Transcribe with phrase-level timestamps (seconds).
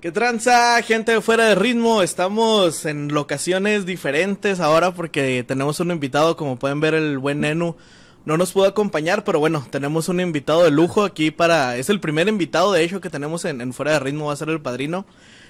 [0.00, 2.02] ¿Qué tranza, gente de fuera de ritmo?
[2.02, 7.76] Estamos en locaciones diferentes ahora porque tenemos un invitado, como pueden ver el buen Nenu
[8.26, 11.76] no nos pudo acompañar, pero bueno, tenemos un invitado de lujo aquí para...
[11.76, 14.36] Es el primer invitado, de hecho, que tenemos en, en Fuera de Ritmo, va a
[14.36, 15.06] ser el padrino.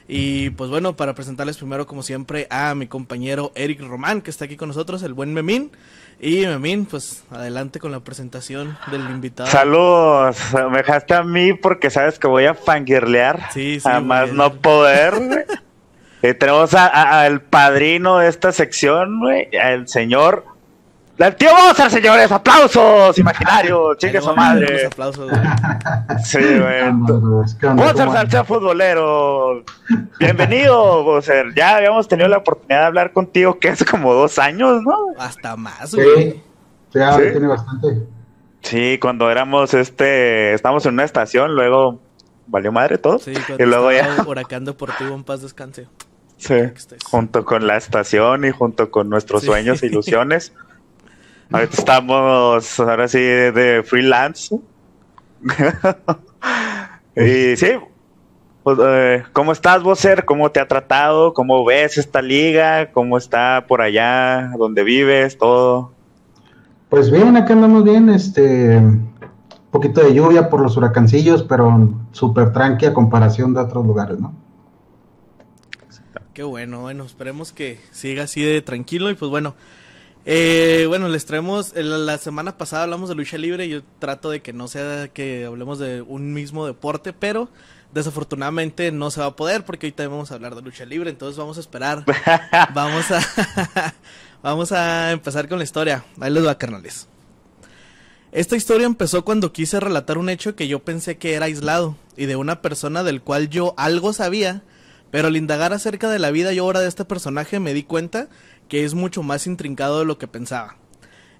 [0.07, 4.45] Y pues bueno, para presentarles primero, como siempre, a mi compañero Eric Román, que está
[4.45, 5.73] aquí con nosotros, el buen Memín.
[6.19, 9.51] Y Memín, pues adelante con la presentación del invitado.
[9.51, 10.39] Saludos,
[10.71, 13.51] me dejaste a mí porque sabes que voy a fangirlear.
[13.53, 13.89] Sí, sí.
[13.89, 15.47] Además no poder.
[16.23, 20.56] y tenemos al padrino de esta sección, güey, el señor
[21.19, 24.87] el tío Mozart, señores, aplausos imaginarios, chingue su madre.
[24.87, 25.31] Aplausos,
[26.25, 26.93] sí, güey.
[27.75, 29.65] Mozart salsa futbolero.
[30.19, 31.55] Bienvenido, Mozart.
[31.57, 34.95] Ya habíamos tenido la oportunidad de hablar contigo que hace como dos años, ¿no?
[35.19, 36.33] Hasta más, güey.
[36.33, 36.43] Sí,
[36.93, 38.03] ya tiene bastante.
[38.63, 42.01] Sí, cuando éramos este, estábamos en una estación, luego
[42.47, 43.19] valió madre todo.
[43.19, 44.17] Sí, y luego ya.
[44.27, 45.87] Huracán Deportivo en paz descanse.
[46.37, 46.55] Sí,
[47.11, 50.53] junto con la estación y junto con nuestros sueños e ilusiones.
[51.53, 54.59] Ahorita estamos, ahora sí, de freelance.
[57.17, 57.69] y sí,
[58.63, 60.25] pues, eh, ¿cómo estás, Boser?
[60.25, 61.33] ¿Cómo te ha tratado?
[61.35, 62.91] ¿Cómo ves esta liga?
[62.91, 65.93] ¿Cómo está por allá, donde vives, todo?
[66.89, 69.13] Pues bien, acá andamos bien, este, un
[69.71, 74.35] poquito de lluvia por los huracancillos, pero súper tranqui a comparación de otros lugares, ¿no?
[76.33, 79.55] Qué bueno, bueno, esperemos que siga así de tranquilo y pues bueno,
[80.29, 84.53] eh, bueno, les traemos, la semana pasada hablamos de lucha libre, yo trato de que
[84.53, 87.49] no sea que hablemos de un mismo deporte, pero
[87.95, 91.39] desafortunadamente no se va a poder porque ahorita vamos a hablar de lucha libre, entonces
[91.39, 92.05] vamos a esperar,
[92.75, 93.95] vamos a,
[94.43, 97.07] vamos a empezar con la historia, ahí les va carnales.
[98.33, 102.27] Esta historia empezó cuando quise relatar un hecho que yo pensé que era aislado y
[102.27, 104.63] de una persona del cual yo algo sabía,
[105.11, 108.29] pero al indagar acerca de la vida y obra de este personaje me di cuenta
[108.69, 110.77] que es mucho más intrincado de lo que pensaba.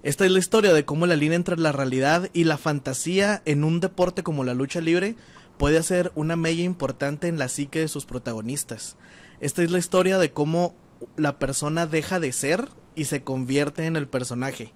[0.03, 3.63] Esta es la historia de cómo la línea entre la realidad y la fantasía en
[3.63, 5.15] un deporte como la lucha libre
[5.57, 8.95] puede hacer una mella importante en la psique de sus protagonistas.
[9.39, 10.75] Esta es la historia de cómo
[11.15, 14.73] la persona deja de ser y se convierte en el personaje.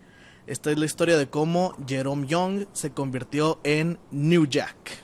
[0.47, 5.03] Esta es la historia de cómo Jerome Young se convirtió en New Jack.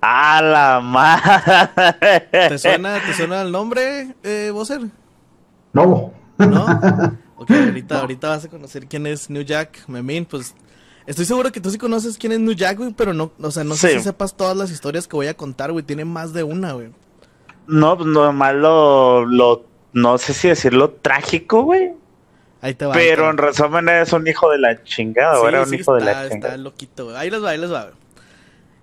[0.00, 2.28] ¡A la madre!
[2.30, 4.52] ¿Te suena, ¿te suena el nombre, eh,
[5.72, 6.19] No.
[6.46, 7.18] ¿No?
[7.40, 10.54] Ok, ahorita, ahorita vas a conocer quién es New Jack, Memín, pues
[11.06, 13.64] estoy seguro que tú sí conoces quién es New Jack, güey, pero no, o sea,
[13.64, 16.42] no sé si sepas todas las historias que voy a contar, güey, tiene más de
[16.42, 16.90] una, güey.
[17.66, 19.64] No, pues nomás lo, lo,
[19.94, 21.92] no sé si decirlo trágico, güey.
[22.60, 22.92] Ahí te va.
[22.92, 26.28] Pero en resumen es un hijo de la chingada, sí, era un hijo de la
[26.28, 26.34] chingada.
[26.34, 27.16] Está loquito, güey.
[27.16, 27.94] Ahí les va, ahí les va, güey.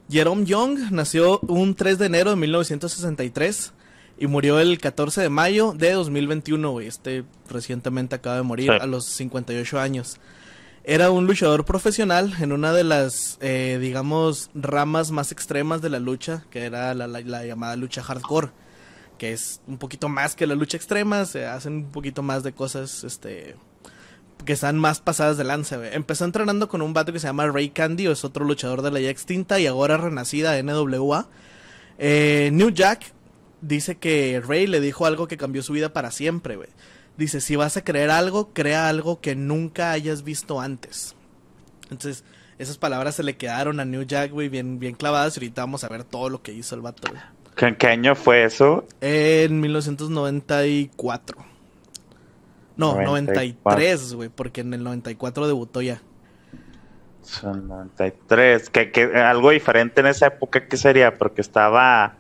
[0.10, 3.74] Jerome Young nació un 3 de enero de 1963
[4.18, 6.88] y murió el 14 de mayo de 2021, güey.
[6.88, 10.20] Este recientemente acaba de morir a los 58 años.
[10.84, 16.00] Era un luchador profesional en una de las, eh, digamos, ramas más extremas de la
[16.00, 18.52] lucha, que era la, llamada lucha hardcore,
[19.18, 22.54] que es un poquito más que la lucha extrema, se hacen un poquito más de
[22.54, 23.58] cosas, este,
[24.46, 25.90] que están más pasadas de lanza, güey.
[25.94, 29.02] Empezó entrenando con un vato que se llama Ray Candy, es otro luchador de la
[29.02, 31.28] ya extinta y ahora renacida NWA.
[32.00, 33.12] Eh, New Jack
[33.62, 36.70] dice que Ray le dijo algo que cambió su vida para siempre, güey.
[37.18, 41.16] Dice, si vas a creer algo, crea algo que nunca hayas visto antes.
[41.90, 42.24] Entonces,
[42.60, 45.36] esas palabras se le quedaron a New Jack, güey, bien, bien clavadas.
[45.38, 47.22] Y ahorita vamos a ver todo lo que hizo el vato, güey.
[47.58, 48.86] ¿En qué año fue eso?
[49.02, 51.38] En 1994.
[52.76, 56.00] No, 93, güey, porque en el 94 debutó ya.
[57.24, 58.70] Son 93.
[58.70, 61.18] ¿Qué, qué, algo diferente en esa época, ¿qué sería?
[61.18, 62.16] Porque estaba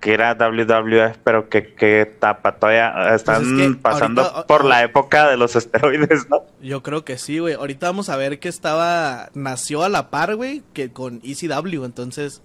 [0.00, 5.36] que era WWF, pero que, qué etapa todavía pues están pasando por la época de
[5.36, 6.44] los esteroides, ¿no?
[6.60, 7.54] Yo creo que sí, güey.
[7.54, 12.42] Ahorita vamos a ver que estaba, nació a la par, güey, que con ECW, entonces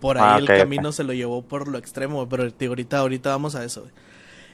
[0.00, 3.54] por ahí ah, el camino se lo llevó por lo extremo, pero ahorita, ahorita vamos
[3.54, 3.92] a eso, güey.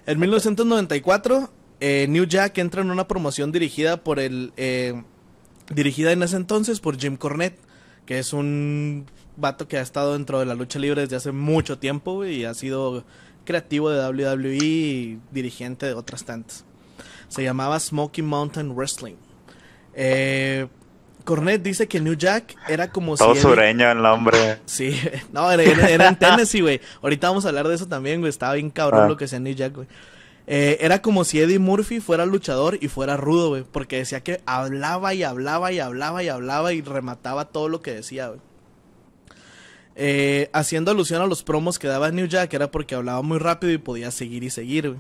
[0.07, 1.51] En 1994,
[1.81, 5.03] eh, New Jack entra en una promoción dirigida por el, eh,
[5.73, 7.59] dirigida en ese entonces por Jim Cornette,
[8.05, 11.79] que es un vato que ha estado dentro de la lucha libre desde hace mucho
[11.79, 13.05] tiempo, güey, y ha sido
[13.45, 16.65] creativo de WWE y dirigente de otras tantas.
[17.29, 19.17] Se llamaba Smoky Mountain Wrestling.
[19.95, 20.67] Eh,
[21.25, 24.61] Cornet dice que New Jack era como Todo sureño el nombre.
[24.67, 24.99] Sí,
[25.33, 26.81] no, era, en Tennessee, güey.
[27.03, 28.31] Ahorita vamos a hablar de eso también, güey.
[28.31, 29.09] Estaba bien cabrón ah.
[29.09, 29.89] lo que sea New Jack, güey.
[30.47, 33.65] Eh, era como si Eddie Murphy fuera luchador y fuera rudo, güey.
[33.65, 37.95] Porque decía que hablaba y hablaba y hablaba y hablaba y remataba todo lo que
[37.95, 38.41] decía, güey.
[39.97, 43.73] Eh, haciendo alusión a los promos que daba New Jack, era porque hablaba muy rápido
[43.73, 44.97] y podía seguir y seguir.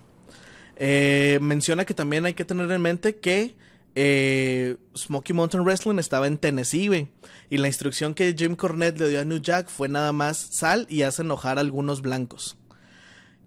[0.76, 3.54] Eh, menciona que también hay que tener en mente que
[3.94, 7.08] eh, Smoky Mountain Wrestling estaba en Tennessee.
[7.50, 10.86] Y la instrucción que Jim Cornette le dio a New Jack fue nada más sal
[10.88, 12.56] y haz enojar a algunos blancos.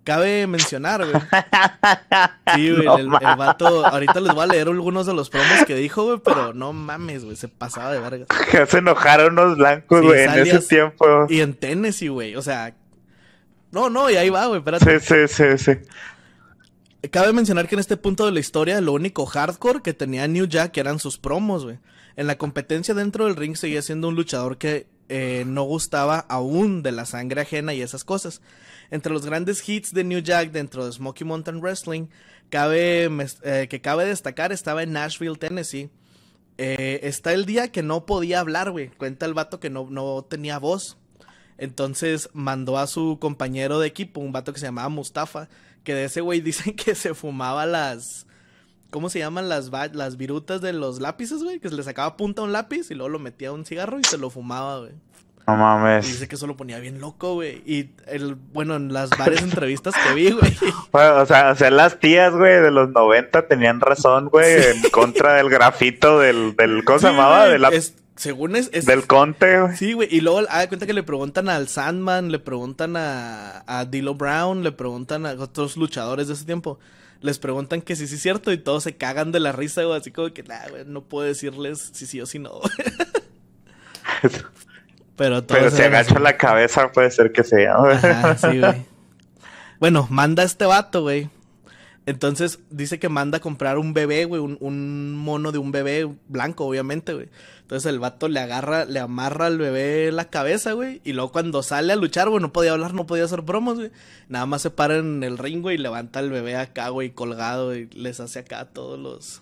[0.08, 1.22] Cabe mencionar, güey.
[2.56, 3.86] Sí, güey, el, vato.
[3.86, 7.26] Ahorita les voy a leer algunos de los promos que dijo, güey, pero no mames,
[7.26, 8.26] güey, se pasaba de verga.
[8.70, 11.28] Se enojaron unos blancos, güey, en ese tiempo.
[11.28, 12.74] Y en Tennessee, güey, o sea.
[13.72, 15.02] No, no, y ahí va, güey, espérate.
[15.02, 17.10] Sí, sí, sí, sí.
[17.12, 20.46] Cabe mencionar que en este punto de la historia, lo único hardcore que tenía New
[20.46, 21.80] Jack eran sus promos, güey.
[22.16, 26.84] En la competencia dentro del ring seguía siendo un luchador que eh, no gustaba aún
[26.84, 28.42] de la sangre ajena y esas cosas.
[28.92, 32.08] Entre los grandes hits de New Jack dentro de Smoky Mountain Wrestling,
[32.50, 33.10] cabe,
[33.44, 35.90] eh, que cabe destacar estaba en Nashville, Tennessee.
[36.58, 38.90] Eh, está el día que no podía hablar, güey.
[38.90, 40.98] Cuenta el vato que no, no tenía voz.
[41.58, 45.50] Entonces mandó a su compañero de equipo, un vato que se llamaba Mustafa,
[45.84, 48.27] que de ese güey dicen que se fumaba las.
[48.90, 51.60] ¿Cómo se llaman las, las virutas de los lápices, güey?
[51.60, 54.00] Que se le sacaba punta a un lápiz y luego lo metía a un cigarro
[54.00, 54.94] y se lo fumaba, güey.
[55.48, 56.06] No mames.
[56.08, 57.62] Y dice que eso lo ponía bien loco, güey.
[57.66, 60.58] Y el, bueno, en las varias entrevistas que vi, güey.
[60.92, 65.36] o, sea, o sea, las tías, güey, de los 90 tenían razón, güey, en contra
[65.36, 67.48] del grafito del, del ¿cómo se llamaba?
[67.48, 67.72] De la...
[68.18, 69.78] Según es, Del Conte, güey.
[69.78, 70.08] Sí, güey.
[70.12, 74.16] Y luego, ah, de cuenta que le preguntan al Sandman, le preguntan a, a Dilo
[74.16, 76.80] Brown, le preguntan a otros luchadores de ese tiempo.
[77.22, 80.00] Les preguntan que sí, sí es cierto y todos se cagan de la risa, güey.
[80.00, 82.62] Así como que, nah, güey, no puedo decirles si sí o si no.
[85.16, 88.38] Pero, Pero si agacha la cabeza, puede ser que sea.
[88.38, 88.86] sí, güey.
[89.80, 91.30] Bueno, manda este vato, güey.
[92.08, 96.66] Entonces dice que manda a comprar un bebé, güey, un, mono de un bebé blanco,
[96.66, 97.28] obviamente, güey.
[97.60, 101.02] Entonces el vato le agarra, le amarra al bebé la cabeza, güey.
[101.04, 103.92] Y luego cuando sale a luchar, güey, no podía hablar, no podía hacer promos, güey.
[104.30, 107.76] Nada más se para en el ring, güey, y levanta al bebé acá, güey, colgado,
[107.76, 109.42] y les hace acá a todos los.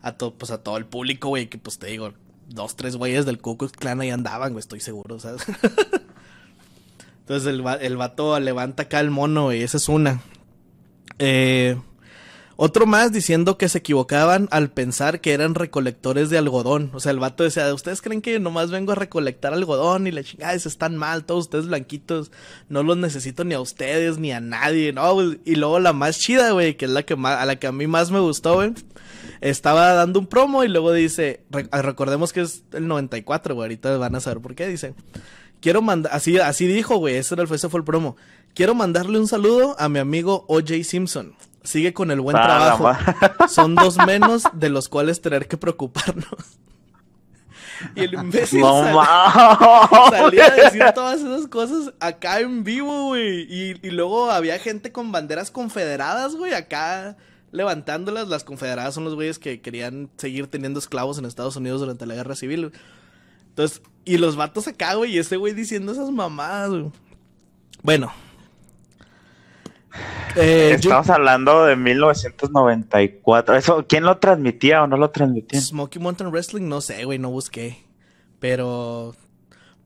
[0.00, 2.12] A todo, pues a todo el público, güey, que pues te digo,
[2.46, 5.42] dos, tres güeyes del Ku Clan ahí andaban, güey, estoy seguro, ¿sabes?
[7.22, 10.22] Entonces el, el vato levanta acá el mono, güey, esa es una.
[11.18, 11.76] Eh.
[12.60, 16.90] Otro más diciendo que se equivocaban al pensar que eran recolectores de algodón.
[16.92, 20.24] O sea, el vato decía, ¿ustedes creen que nomás vengo a recolectar algodón y la
[20.24, 22.32] chingada están mal, todos ustedes blanquitos,
[22.68, 25.16] no los necesito ni a ustedes ni a nadie, ¿no?
[25.44, 27.72] Y luego la más chida, güey, que es la que más, a la que a
[27.72, 28.72] mí más me gustó, güey.
[29.40, 34.16] Estaba dando un promo y luego dice, recordemos que es el 94, güey, ahorita van
[34.16, 34.94] a saber por qué, dice.
[35.60, 38.16] Quiero mandar, así, así dijo, güey, ese fue el promo.
[38.54, 41.36] Quiero mandarle un saludo a mi amigo OJ Simpson
[41.68, 42.90] sigue con el buen trabajo.
[43.48, 46.58] Son dos menos de los cuales tener que preocuparnos.
[47.94, 53.42] Y el imbécil salía, a decir todas esas cosas acá en vivo, güey.
[53.42, 57.16] Y, y, luego había gente con banderas confederadas, güey, acá
[57.52, 58.26] levantándolas.
[58.26, 62.14] Las confederadas son los güeyes que querían seguir teniendo esclavos en Estados Unidos durante la
[62.14, 62.72] guerra civil.
[63.50, 66.90] Entonces, y los vatos acá, güey, y ese güey diciendo esas mamadas, güey.
[67.82, 68.12] Bueno,
[70.36, 73.56] eh, Estamos hablando de 1994.
[73.56, 75.60] Eso, ¿Quién lo transmitía o no lo transmitía?
[75.60, 77.84] Smoky Mountain Wrestling, no sé, güey, no busqué.
[78.38, 79.14] Pero,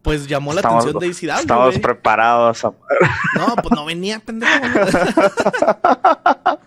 [0.02, 1.36] pues llamó la atención de Isidro.
[1.36, 2.64] Estamos preparados.
[2.64, 4.52] No, pues no venía, pendejo.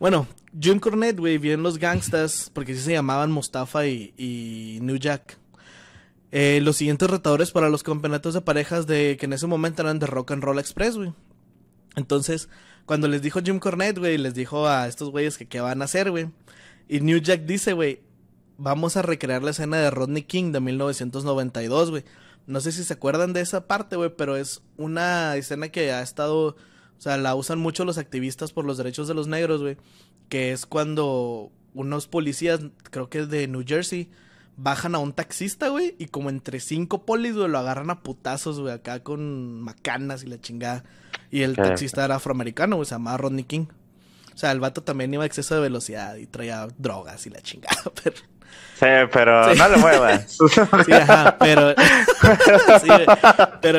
[0.00, 0.26] bueno,
[0.58, 5.38] Jim Cornette, güey, bien los gangstas, porque sí se llamaban Mustafa y, New Jack.
[6.32, 9.98] Eh, los siguientes retadores para los campeonatos de parejas de que en ese momento eran
[9.98, 11.12] de Rock and Roll Express, güey.
[11.96, 12.48] Entonces,
[12.86, 15.84] cuando les dijo Jim Cornette, güey, les dijo a estos güeyes que qué van a
[15.84, 16.30] hacer, güey.
[16.88, 18.00] Y New Jack dice, güey,
[18.58, 22.04] vamos a recrear la escena de Rodney King de 1992, güey.
[22.46, 26.02] No sé si se acuerdan de esa parte, güey, pero es una escena que ha
[26.02, 26.56] estado, o
[27.00, 29.76] sea, la usan mucho los activistas por los derechos de los negros, güey.
[30.28, 34.10] Que es cuando unos policías, creo que es de New Jersey,
[34.62, 38.60] bajan a un taxista, güey, y como entre cinco polis, güey, lo agarran a putazos,
[38.60, 40.84] güey, acá con macanas y la chingada.
[41.30, 43.66] Y el taxista era afroamericano, güey, se llamaba Rodney King.
[44.34, 47.40] O sea, el vato también iba a exceso de velocidad y traía drogas y la
[47.40, 48.16] chingada, pero...
[48.80, 50.38] Sí, pero no le muevas.
[50.86, 51.70] Sí, ajá, pero.
[52.80, 52.88] sí,
[53.60, 53.78] pero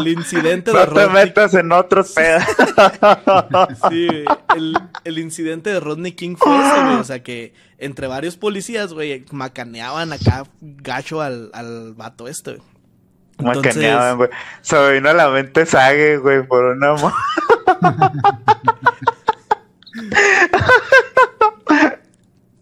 [0.00, 1.04] el incidente no de Rodney.
[1.04, 2.42] No te metas en otros pedos.
[3.90, 4.08] sí,
[4.56, 6.96] el, el, incidente de Rodney King fue ese, güey.
[6.96, 13.56] O sea, que entre varios policías, güey, macaneaban acá gacho al, al vato este, güey.
[13.56, 14.30] Macaneaban, güey.
[14.62, 16.94] Se me vino a la mente Sage, güey, por una.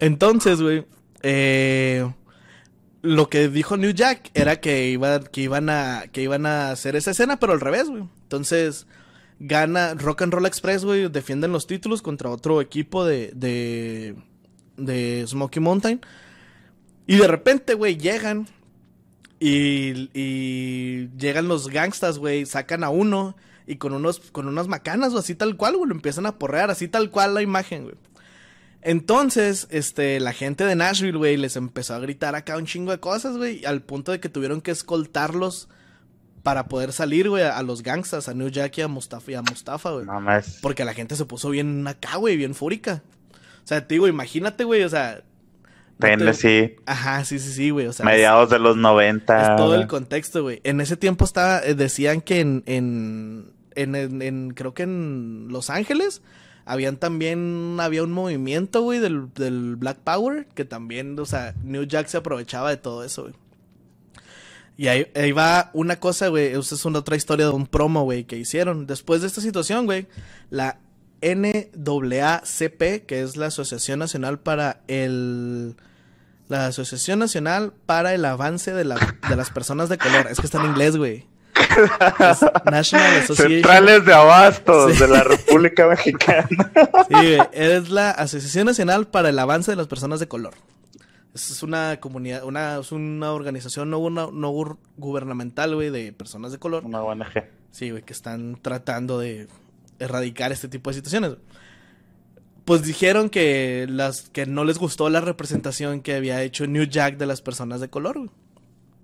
[0.01, 0.85] Entonces, güey,
[1.23, 2.11] eh,
[3.03, 6.97] lo que dijo New Jack era que, iba, que, iban a, que iban a hacer
[6.97, 8.05] esa escena, pero al revés, güey.
[8.23, 8.87] Entonces,
[9.39, 14.17] gana Rock and Roll Express, güey, defienden los títulos contra otro equipo de, de,
[14.77, 16.01] de Smoky Mountain.
[17.07, 18.47] Y de repente, güey, llegan
[19.41, 23.35] y, y llegan los gangstas, güey, sacan a uno
[23.67, 26.71] y con unos con unas macanas o así tal cual, güey, lo empiezan a porrear,
[26.71, 27.97] así tal cual la imagen, güey.
[28.83, 33.01] Entonces, este, la gente de Nashville, güey, les empezó a gritar acá un chingo de
[33.01, 35.69] cosas, güey, al punto de que tuvieron que escoltarlos
[36.43, 39.43] para poder salir, güey, a, los gangstas, a New Jack y a Mustafa, y a
[39.43, 40.07] Mustafa, güey.
[40.63, 43.03] Porque la gente se puso bien acá, güey, bien fúrica.
[43.63, 45.23] O sea, te digo, imagínate, güey, o sea...
[46.33, 46.77] sí.
[46.87, 47.87] Ajá, sí, sí, sí, güey.
[47.87, 49.43] O sea, Mediados de los 90.
[49.43, 50.63] Es todo el contexto, güey.
[50.65, 56.23] En ese tiempo estaba, eh, decían que en, en, en, creo que en Los Ángeles
[56.71, 62.07] habían también, había un movimiento, güey, del, Black Power, que también, o sea, New Jack
[62.07, 63.35] se aprovechaba de todo eso, güey.
[64.77, 68.37] Y ahí, va una cosa, güey, es una otra historia de un promo, güey, que
[68.37, 68.87] hicieron.
[68.87, 70.07] Después de esta situación, güey,
[70.49, 70.79] la
[71.23, 75.75] NAACP, que es la Asociación Nacional para el...
[76.47, 80.29] La Asociación Nacional para el Avance de, de las Personas de Color.
[80.31, 81.27] Es que está en inglés, güey.
[82.71, 86.49] National Centrales de Abastos de la República Mexicana.
[87.09, 90.55] Sí, es la Asociación Nacional para el Avance de las Personas de Color.
[91.35, 96.85] Es una comunidad, una, es una organización no, no gubernamental, güey, de personas de color.
[96.85, 97.45] Una ONG.
[97.71, 99.47] Sí, güey, que están tratando de
[100.01, 101.37] erradicar este tipo de situaciones.
[102.65, 107.17] Pues dijeron que las que no les gustó la representación que había hecho New Jack
[107.17, 108.31] de las personas de color, güey.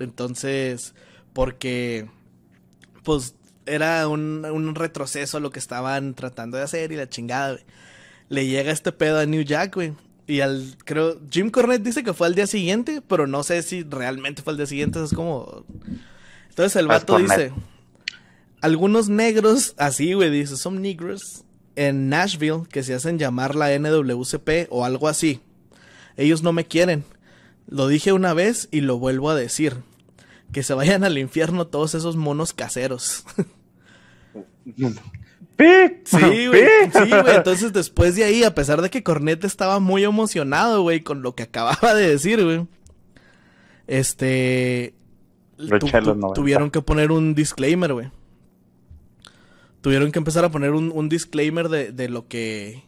[0.00, 0.95] Entonces,
[1.33, 2.09] porque
[3.07, 3.37] pues
[3.67, 7.65] era un, retroceso a lo que estaban tratando de hacer y la chingada, güey.
[8.29, 9.93] Le llega este pedo a New Jack, güey.
[10.27, 13.85] Y al, creo, Jim Cornette dice que fue al día siguiente, pero no sé si
[13.85, 15.65] realmente fue al día siguiente, es como...
[16.49, 17.53] Entonces el vato dice,
[18.61, 21.45] algunos negros, así, güey, dice, son negros
[21.77, 25.41] en Nashville que se hacen llamar la NWCP o algo así.
[26.17, 27.05] Ellos no me quieren.
[27.69, 29.77] Lo dije una vez y lo vuelvo a decir
[30.53, 33.25] que se vayan al infierno todos esos monos caseros.
[35.57, 36.65] Sí, güey.
[36.93, 37.37] Sí, güey.
[37.37, 41.35] Entonces, después de ahí, a pesar de que Cornet estaba muy emocionado, güey, con lo
[41.35, 42.67] que acababa de decir, güey.
[43.87, 44.95] Este.
[46.35, 48.11] tuvieron que poner un disclaimer, güey.
[49.81, 52.83] Tuvieron que empezar a poner un, disclaimer de, de, lo que.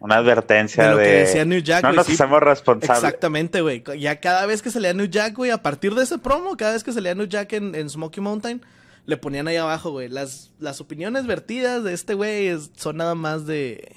[0.00, 0.90] Una advertencia de.
[0.90, 3.04] Lo que decía New Jack, no nos hacemos responsables.
[3.04, 3.84] Exactamente, güey.
[3.98, 6.82] Ya cada vez que salía New Jack, güey, a partir de ese promo, cada vez
[6.82, 8.62] que salía New Jack en, en Smoky Mountain,
[9.04, 10.08] le ponían ahí abajo, güey.
[10.08, 13.96] Las, las opiniones vertidas de este güey son nada más de.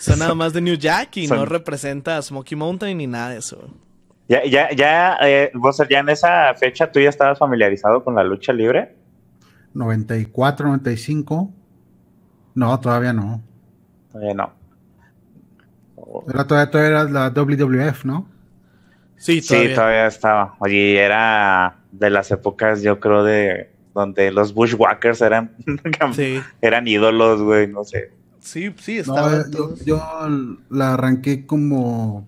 [0.00, 3.38] Son nada más de New Jack y no representa a Smoky Mountain ni nada de
[3.38, 3.70] eso.
[4.26, 8.24] Ya, ya, ya, eh, vos ya en esa fecha tú ya estabas familiarizado con la
[8.24, 8.96] lucha libre.
[9.74, 11.52] 94, 95.
[12.56, 13.42] No, todavía no.
[14.10, 14.63] Todavía no.
[16.28, 18.28] Era todavía, era la WWF, ¿no?
[19.16, 19.68] Sí, todavía.
[19.68, 20.56] Sí, todavía estaba.
[20.58, 25.54] Oye, era de las épocas, yo creo, de donde los Bushwhackers eran,
[26.60, 28.10] eran ídolos, güey, no sé.
[28.40, 29.44] Sí, sí, estaba.
[29.86, 30.02] yo,
[30.68, 32.26] la arranqué como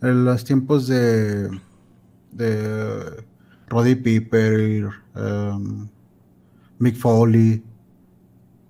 [0.00, 1.50] en los tiempos de,
[2.30, 3.24] de
[3.68, 5.88] Roddy Piper, um,
[6.78, 7.62] Mick Foley.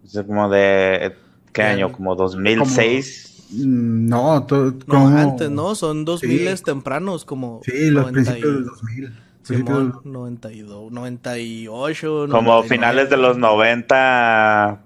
[0.05, 1.14] Es como de,
[1.52, 1.93] ¿qué año?
[1.93, 3.26] Como 2006.
[3.26, 4.47] Mm, no,
[4.87, 5.75] no, antes, ¿no?
[5.75, 7.61] Son 2000 tempranos, como.
[7.64, 9.12] Sí, los principios del 2000.
[9.42, 12.26] Simón, 92, 98.
[12.30, 14.83] Como finales de los 90.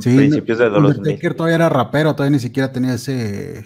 [0.00, 3.64] Sí, principios de los Undertaker todavía era rapero, todavía ni siquiera tenía ese.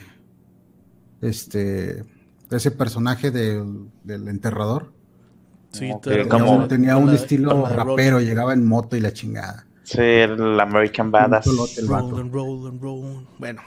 [1.20, 2.04] Este.
[2.50, 4.92] Ese personaje del, del enterrador.
[5.72, 5.90] Sí,
[6.28, 9.66] como, tenía un estilo rapero, llegaba en moto y la chingada.
[9.84, 11.46] Sí, el American Badass.
[13.38, 13.62] Bueno.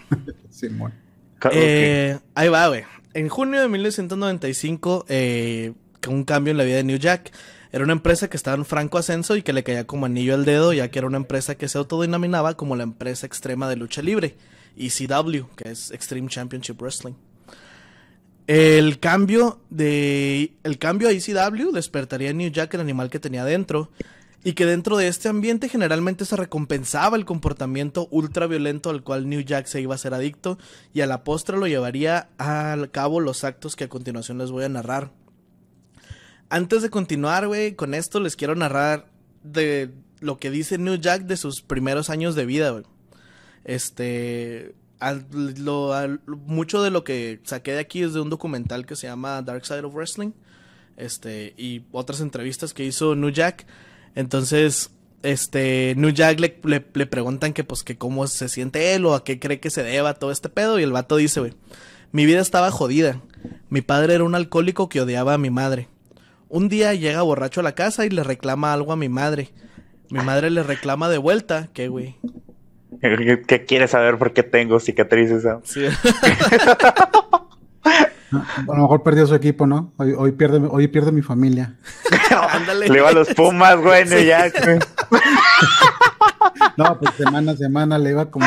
[1.52, 2.84] Eh, ahí va, güey.
[3.14, 5.74] En junio de 1995, eh,
[6.08, 7.32] un cambio en la vida de New Jack.
[7.72, 10.46] Era una empresa que estaba en franco ascenso y que le caía como anillo al
[10.46, 14.02] dedo, ya que era una empresa que se autodenominaba como la empresa extrema de lucha
[14.02, 14.38] libre,
[14.78, 17.16] ECW, que es Extreme Championship Wrestling.
[18.48, 23.44] El cambio de el cambio a ECW despertaría en New Jack el animal que tenía
[23.44, 23.90] dentro
[24.46, 29.42] y que dentro de este ambiente generalmente se recompensaba el comportamiento ultraviolento al cual New
[29.42, 30.60] Jack se iba a ser adicto
[30.94, 34.64] y a la postre lo llevaría al cabo los actos que a continuación les voy
[34.64, 35.12] a narrar.
[36.50, 39.08] Antes de continuar, güey, con esto les quiero narrar
[39.42, 42.84] de lo que dice New Jack de sus primeros años de vida.
[43.64, 44.76] Este,
[46.28, 49.66] mucho de lo que saqué de aquí es de un documental que se llama Dark
[49.66, 50.34] Side of Wrestling.
[50.98, 53.66] Este, y otras entrevistas que hizo New Jack.
[54.16, 54.92] Entonces,
[55.24, 59.24] este, New Jack le, le, preguntan que, pues, que cómo se siente él o a
[59.24, 60.80] qué cree que se deba todo este pedo.
[60.80, 61.54] Y el vato dice, güey,
[62.12, 63.22] mi vida estaba jodida.
[63.70, 65.90] Mi padre era un alcohólico que odiaba a mi madre.
[66.48, 69.50] Un día llega borracho a la casa y le reclama algo a mi madre.
[70.10, 72.16] Mi madre le reclama de vuelta, ¿qué, güey?
[73.02, 75.44] ¿Qué quiere saber por qué tengo cicatrices?
[75.64, 75.82] Sí.
[78.38, 79.94] A lo mejor perdió su equipo, ¿no?
[79.98, 81.76] Hoy, pierde, hoy pierde mi familia.
[82.88, 84.46] Le iba a los Pumas, güey, ya.
[86.78, 88.46] no, pues semana a semana le iba como.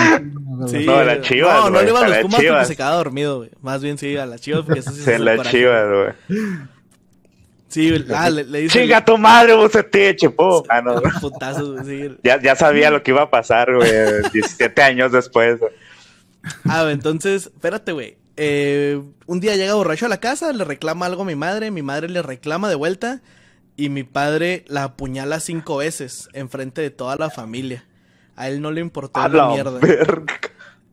[0.68, 1.64] Sí, no, a la chivas.
[1.64, 3.50] No, no le iba a los Pumas porque se quedaba dormido, güey.
[3.62, 6.12] Más bien sí, a la chivas porque eso sí se la chivas, güey.
[7.68, 8.80] Sí, ah, le, dice.
[8.80, 10.64] Chinga tu madre, buceteche, po.
[10.68, 11.00] Ah, no.
[11.20, 12.16] Putazos, sí.
[12.22, 13.90] ya, ya sabía lo que iba a pasar, güey.
[14.32, 15.60] 17 años después.
[16.64, 18.16] Ah, entonces, espérate, güey.
[18.40, 21.82] Eh, un día llega borracho a la casa, le reclama algo a mi madre, mi
[21.82, 23.20] madre le reclama de vuelta
[23.76, 27.84] y mi padre la apuñala cinco veces enfrente de toda la familia.
[28.36, 29.80] A él no le importó la, mierda.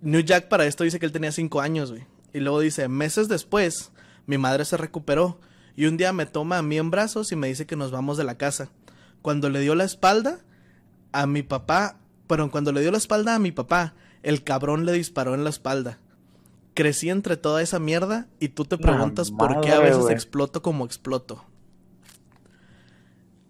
[0.02, 2.06] New Jack para esto dice que él tenía cinco años, güey.
[2.34, 3.92] Y luego dice, meses después,
[4.26, 5.40] mi madre se recuperó
[5.76, 8.18] y un día me toma a mí en brazos y me dice que nos vamos
[8.18, 8.70] de la casa.
[9.22, 10.40] Cuando le dio la espalda
[11.12, 14.94] a mi papá, pero cuando le dio la espalda a mi papá, el cabrón le
[14.94, 16.00] disparó en la espalda.
[16.76, 20.86] Crecí entre toda esa mierda y tú te preguntas por qué a veces exploto como
[20.86, 21.44] exploto.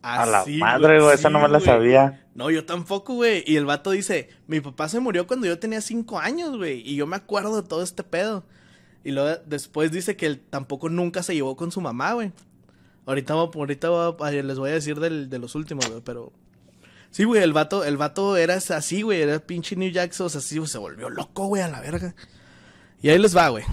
[0.02, 2.26] a la madre, güey, esa no me la sabía.
[2.36, 3.44] No, yo tampoco, güey.
[3.48, 6.82] Y el vato dice, mi papá se murió cuando yo tenía cinco años, güey.
[6.88, 8.46] Y yo me acuerdo de todo este pedo.
[9.04, 12.32] Y luego después dice que él tampoco nunca se llevó con su mamá, güey.
[13.06, 16.32] Ahorita, ahorita les voy a decir de los últimos, güey, pero...
[17.12, 20.40] Sí, güey, el vato, el vato era así, güey, era pinche New Jackson, o sea,
[20.40, 22.14] así, se volvió loco, güey, a la verga.
[23.02, 23.64] Y ahí les va, güey.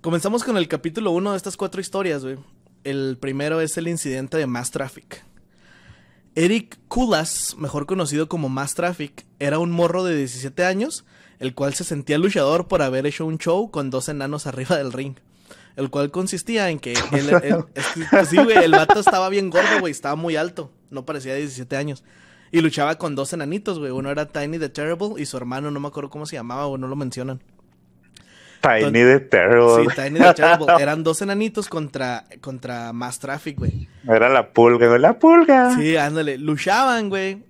[0.00, 2.38] Comenzamos con el capítulo 1 de estas cuatro historias, güey.
[2.84, 5.24] El primero es el incidente de Mass Traffic.
[6.34, 11.04] Eric Kulas, mejor conocido como Mass Traffic, era un morro de 17 años
[11.38, 14.92] el cual se sentía luchador por haber hecho un show con dos enanos arriba del
[14.92, 15.16] ring.
[15.76, 17.64] El cual consistía en que él,
[18.28, 21.76] sí, güey, el vato estaba bien gordo, güey, estaba muy alto, no parecía de 17
[21.76, 22.02] años.
[22.50, 23.92] Y luchaba con dos enanitos, güey.
[23.92, 26.78] Uno era Tiny the Terrible y su hermano, no me acuerdo cómo se llamaba, o
[26.78, 27.42] no lo mencionan.
[28.60, 29.84] Tiny the Terrible.
[29.84, 30.66] Sí, Tiny the Terrible.
[30.80, 33.88] Eran dos enanitos contra, contra Mass Traffic, güey.
[34.06, 35.74] Era la pulga, güey, la pulga.
[35.76, 36.38] Sí, ándale.
[36.38, 37.44] Luchaban, güey.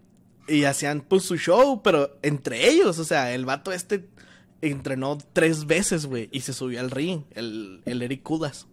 [0.46, 4.08] Y hacían pues su show, pero entre ellos, o sea, el vato este
[4.62, 8.66] entrenó tres veces, güey, y se subió al ring, el, el Eric Kudas.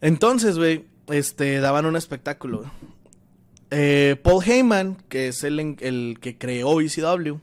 [0.00, 2.70] Entonces, güey, este, daban un espectáculo.
[3.70, 7.38] Eh, Paul Heyman, que es el, el que creó ECW,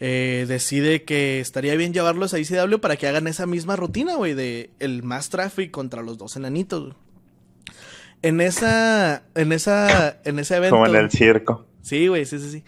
[0.00, 4.34] eh, decide que estaría bien llevarlos a ECW para que hagan esa misma rutina, güey,
[4.34, 6.94] de el más traffic contra los dos enanitos.
[8.22, 10.76] En esa, en esa, en ese evento.
[10.76, 11.66] Como en el circo.
[11.82, 12.64] Sí, güey, sí, sí, sí.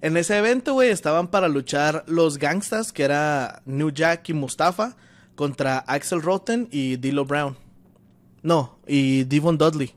[0.00, 4.96] En ese evento, güey, estaban para luchar los gangstas, que era New Jack y Mustafa,
[5.34, 7.56] contra Axel Rotten y Dilo Brown.
[8.42, 9.92] No, y Devon Dudley.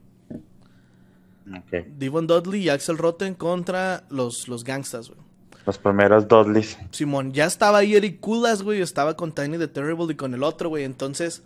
[1.67, 1.85] Okay.
[1.97, 5.21] Devon Dudley y Axel Rotten contra los, los gangstas, güey.
[5.65, 6.77] Los primeros Dudleys.
[6.91, 8.81] Simón, ya estaba ahí Eric Kulas, güey.
[8.81, 10.83] Estaba con Tiny the Terrible y con el otro, güey.
[10.83, 11.43] Entonces,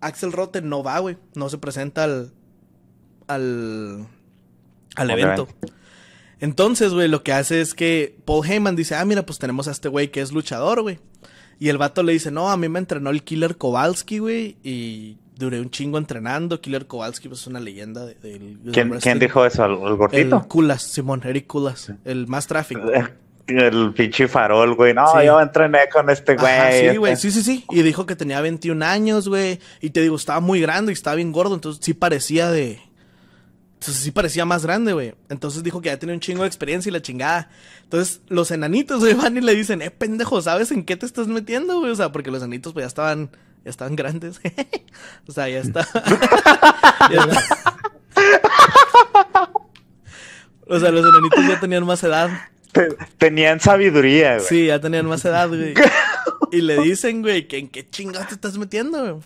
[0.00, 1.16] Axel Rotten no va, güey.
[1.34, 2.32] No se presenta al.
[3.26, 4.06] al.
[4.96, 5.48] al evento.
[6.40, 9.72] Entonces, güey, lo que hace es que Paul Heyman dice, ah, mira, pues tenemos a
[9.72, 10.98] este güey que es luchador, güey.
[11.58, 15.18] Y el vato le dice, no, a mí me entrenó el Killer Kowalski, güey, y
[15.40, 16.60] duré un chingo entrenando.
[16.60, 18.58] Killer Kowalski pues, es una leyenda del...
[18.72, 19.64] ¿Quién, dijo eso?
[19.64, 20.36] ¿El, gordito?
[20.36, 22.82] El Kulas, Simón, Eric Kulas, el más tráfico.
[23.46, 24.94] El pinche farol, güey.
[24.94, 26.90] No, yo entrené con este güey.
[26.90, 27.16] sí, güey.
[27.16, 27.64] Sí, sí, sí.
[27.70, 29.58] Y dijo que tenía 21 años, güey.
[29.80, 31.56] Y te digo, estaba muy grande y estaba bien gordo.
[31.56, 32.78] Entonces sí parecía de
[33.80, 35.14] entonces sí parecía más grande, güey.
[35.30, 37.48] Entonces dijo que ya tenía un chingo de experiencia y la chingada.
[37.84, 41.28] Entonces los enanitos, güey, van y le dicen, eh, pendejo, ¿sabes en qué te estás
[41.28, 41.90] metiendo, güey?
[41.90, 43.30] O sea, porque los enanitos, pues ya estaban,
[43.64, 44.40] ya estaban grandes.
[45.26, 45.86] o sea, ya está.
[50.66, 52.30] o sea, los enanitos ya tenían más edad.
[53.18, 54.46] Tenían sabiduría, güey.
[54.48, 55.74] Sí, ya tenían más edad, güey.
[56.52, 59.24] y le dicen, güey, que en qué chingados te estás metiendo, güey.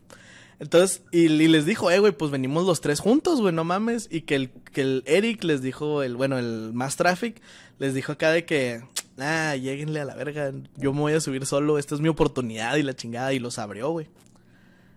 [0.61, 4.09] Entonces, y, les dijo, eh, güey, pues venimos los tres juntos, güey, no mames.
[4.11, 7.41] Y que el, que el Eric les dijo, el, bueno, el más traffic,
[7.79, 8.83] les dijo acá de que,
[9.19, 12.77] ah, lleguenle a la verga, yo me voy a subir solo, esta es mi oportunidad
[12.77, 14.09] y la chingada, y los abrió, güey.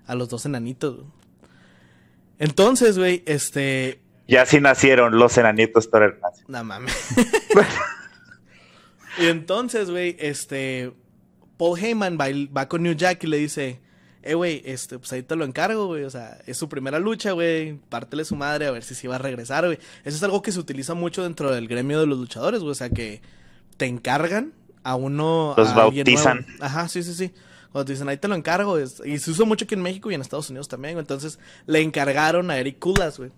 [0.05, 1.07] A los dos enanitos, güey.
[2.39, 4.01] Entonces, güey, este...
[4.27, 6.15] Ya sí nacieron los enanitos para el
[6.47, 6.93] No mames.
[9.19, 10.93] y entonces, güey, este...
[11.57, 13.81] Paul Heyman va, va con New Jack y le dice
[14.27, 16.03] eh, güey, este, pues ahí te lo encargo, güey.
[16.03, 17.79] O sea, es su primera lucha, güey.
[17.87, 19.79] Pártele su madre a ver si se va a regresar, güey.
[20.03, 22.71] Eso es algo que se utiliza mucho dentro del gremio de los luchadores, güey.
[22.71, 23.21] O sea, que
[23.77, 25.53] te encargan a uno.
[25.55, 26.45] Los bautizan.
[26.59, 27.33] Ajá, sí, sí, sí.
[27.71, 28.79] Cuando te dicen, ahí te lo encargo.
[28.79, 31.03] Y se usa mucho aquí en México y en Estados Unidos también, güey.
[31.03, 33.31] Entonces, le encargaron a Eric Kulas, güey.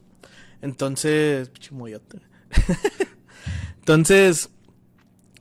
[0.62, 2.20] Entonces, chimoyote.
[3.80, 4.50] Entonces,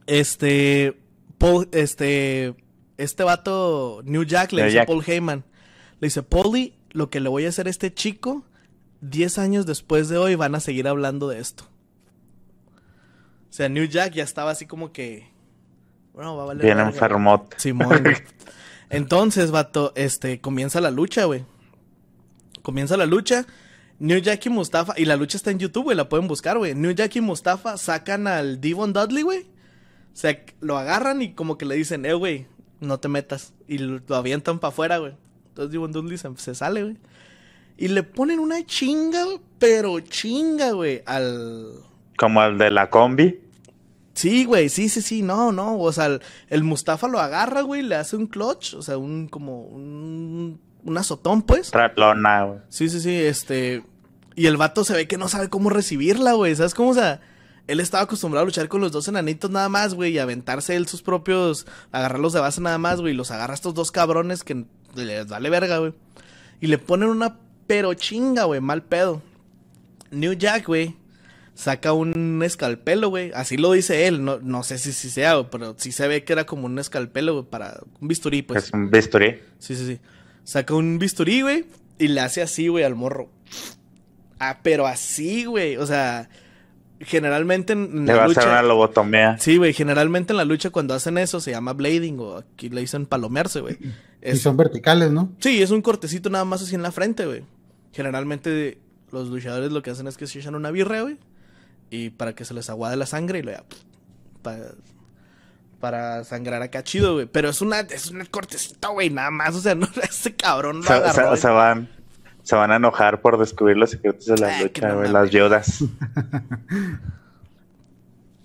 [0.06, 1.00] este.
[1.38, 2.56] Paul, este
[2.98, 5.44] este vato, New Jack, le dice a Paul Heyman.
[6.00, 8.44] Le dice, Paulie, lo que le voy a hacer a este chico,
[9.00, 11.64] 10 años después de hoy van a seguir hablando de esto.
[13.50, 15.30] O sea, New Jack ya estaba así como que...
[16.12, 16.64] Bueno, va a valer...
[16.64, 17.58] Bien enfermote.
[17.58, 18.02] Simón.
[18.90, 21.44] Entonces, vato, este, comienza la lucha, güey.
[22.62, 23.46] Comienza la lucha.
[23.98, 26.74] New Jack y Mustafa, y la lucha está en YouTube, güey, la pueden buscar, güey.
[26.74, 29.40] New Jack y Mustafa sacan al Devon Dudley, güey.
[29.40, 32.46] O sea, lo agarran y como que le dicen, eh, güey,
[32.80, 33.54] no te metas.
[33.66, 35.14] Y lo, avientan para afuera, güey.
[35.48, 36.96] Entonces Devon Dudley se, sale, güey.
[37.76, 39.24] Y le ponen una chinga,
[39.58, 41.72] pero chinga, güey, al...
[42.18, 43.40] Como al de la combi.
[44.14, 45.78] Sí, güey, sí, sí, sí, no, no.
[45.78, 49.62] O sea, el, Mustafa lo agarra, güey, le hace un clutch, o sea, un como
[49.62, 51.70] un, un azotón, pues.
[51.70, 52.58] Tratlona, güey.
[52.68, 53.84] Sí, sí, sí, este...
[54.34, 56.90] Y el vato se ve que no sabe cómo recibirla, güey, ¿sabes cómo?
[56.90, 57.20] O sea,
[57.68, 60.88] él estaba acostumbrado a luchar con los dos enanitos nada más, güey, y aventarse él
[60.88, 64.42] sus propios, agarrarlos de base nada más, güey, y los agarra a estos dos cabrones
[64.42, 65.92] que les vale verga, güey.
[66.60, 67.36] Y le ponen una
[67.68, 69.22] pero chinga, güey, mal pedo.
[70.10, 70.96] New Jack, güey,
[71.58, 73.32] saca un escalpelo, güey.
[73.34, 76.32] Así lo dice él, no, no sé si, si sea, pero sí se ve que
[76.32, 78.66] era como un escalpelo, güey, para un bisturí, pues.
[78.66, 79.40] Es un bisturí.
[79.58, 79.98] Sí, sí, sí.
[80.44, 81.64] Saca un bisturí, güey,
[81.98, 83.28] y le hace así, güey, al morro.
[84.38, 86.28] Ah, pero así, güey, o sea
[87.00, 89.38] generalmente en Le va a hacer una lobotomía.
[89.38, 92.80] Sí, güey, generalmente en la lucha cuando hacen eso se llama blading o aquí le
[92.80, 93.78] dicen palomearse, güey.
[94.22, 95.32] Y son verticales, ¿no?
[95.38, 97.44] Sí, es un cortecito nada más así en la frente, güey.
[97.92, 98.78] Generalmente
[99.12, 101.16] los luchadores lo que hacen es que se echan una birra, güey,
[101.90, 103.64] y para que se les aguade la sangre y lo ya
[104.42, 104.72] para,
[105.80, 107.26] para sangrar acá chido, güey.
[107.26, 110.90] Pero es una es un cortecito, güey, nada más, o sea, no ese cabrón no
[110.90, 111.88] agarró, se van
[112.42, 115.84] se van a enojar por descubrir los secretos de la lucha, güey, las yodas.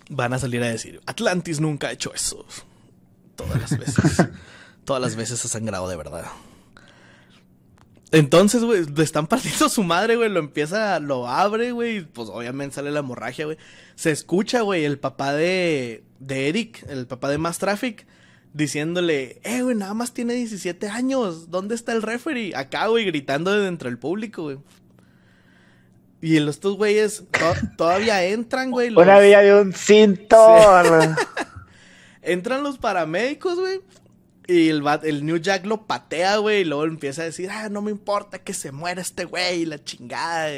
[0.10, 2.46] Van a salir a decir, Atlantis nunca ha hecho eso.
[3.38, 4.28] Todas las veces.
[4.84, 6.26] Todas las veces ha sangrado de verdad.
[8.14, 10.30] Entonces, güey, le están partiendo su madre, güey.
[10.30, 12.02] Lo empieza, lo abre, güey.
[12.06, 13.58] Pues obviamente sale la hemorragia, güey.
[13.96, 18.06] Se escucha, güey, el papá de, de Eric, el papá de Mass Traffic,
[18.54, 22.56] diciéndole, eh, güey, nada más tiene 17 años, ¿dónde está el referee?
[22.56, 24.60] Acá, güey, gritando de dentro del público, güey.
[26.22, 27.24] Y estos güeyes
[27.78, 28.94] todavía entran, güey.
[28.96, 30.38] Una vía de un cinto.
[32.22, 33.82] entran los paramédicos, güey.
[34.48, 36.62] Y el, New Jack lo patea, güey.
[36.62, 39.66] Y luego empieza a decir, ah, no me importa que se muera este güey.
[39.66, 40.50] La chingada,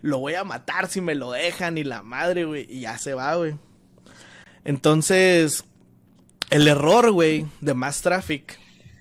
[0.00, 1.78] Lo voy a matar si me lo dejan.
[1.78, 2.66] Y la madre, güey.
[2.68, 3.56] Y ya se va, güey.
[4.64, 5.64] Entonces,
[6.50, 8.58] el error, güey, de Mass Traffic,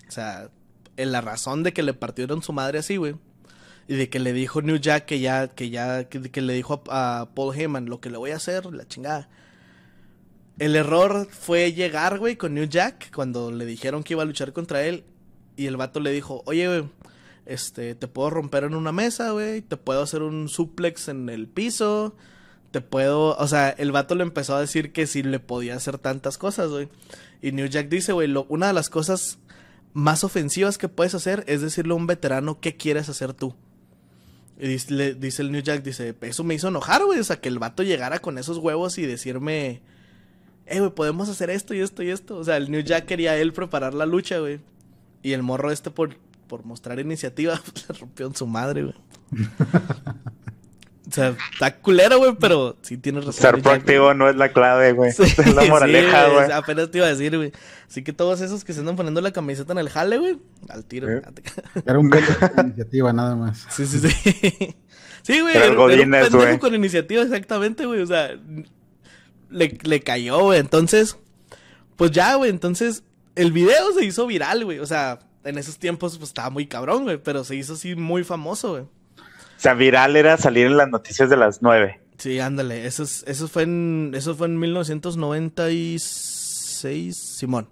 [0.07, 0.49] o sea,
[0.95, 3.15] la razón de que le partieron su madre así, güey,
[3.87, 7.29] y de que le dijo New Jack que ya, que ya, que, le dijo a,
[7.35, 9.29] Paul Heyman lo que le voy a hacer, la chingada.
[10.59, 14.53] El error fue llegar, güey, con New Jack cuando le dijeron que iba a luchar
[14.53, 15.03] contra él
[15.55, 16.89] y el vato le dijo, oye, güey,
[17.45, 21.47] este, te puedo romper en una mesa, güey, te puedo hacer un suplex en el
[21.47, 22.15] piso,
[22.71, 25.97] te puedo, o sea, el vato le empezó a decir que sí le podía hacer
[25.99, 26.89] tantas cosas, güey.
[27.41, 29.39] Y New Jack dice, güey, una de las cosas
[29.93, 33.55] más ofensivas que puedes hacer es decirle a un veterano qué quieres hacer tú.
[34.59, 37.19] Y dice, dice el New Jack, dice, eso me hizo enojar, güey.
[37.19, 39.81] O sea, que el vato llegara con esos huevos y decirme,
[40.67, 42.37] eh, güey, podemos hacer esto y esto y esto.
[42.37, 44.59] O sea, el New Jack quería él preparar la lucha, güey.
[45.23, 46.15] Y el morro este por,
[46.47, 48.95] por mostrar iniciativa, le rompió en su madre, güey.
[51.07, 53.41] O sea, está culero, güey, pero sí tienes razón.
[53.41, 55.09] Ser proactivo no es la clave, güey.
[55.17, 56.51] es la moraleja, güey.
[56.51, 57.53] apenas te iba a decir, güey.
[57.87, 60.83] Así que todos esos que se andan poniendo la camiseta en el jale, güey, al
[60.83, 61.07] tiro.
[61.07, 63.65] Era un pendejo con iniciativa, nada más.
[63.69, 64.75] Sí, sí, sí.
[65.23, 65.57] Sí, güey.
[65.57, 68.01] Era, un pendejo con iniciativa, exactamente, güey.
[68.01, 68.29] O sea,
[69.49, 70.59] le, le cayó, güey.
[70.59, 71.17] Entonces,
[71.95, 72.49] pues ya, güey.
[72.49, 73.03] Entonces,
[73.35, 74.79] el video se hizo viral, güey.
[74.79, 78.23] O sea, en esos tiempos pues estaba muy cabrón, güey, pero se hizo así muy
[78.23, 78.83] famoso, güey.
[78.83, 81.99] O sea, viral era salir en las noticias de las nueve.
[82.17, 87.69] Sí, ándale, eso, eso, fue en, eso fue en 1996, Simón.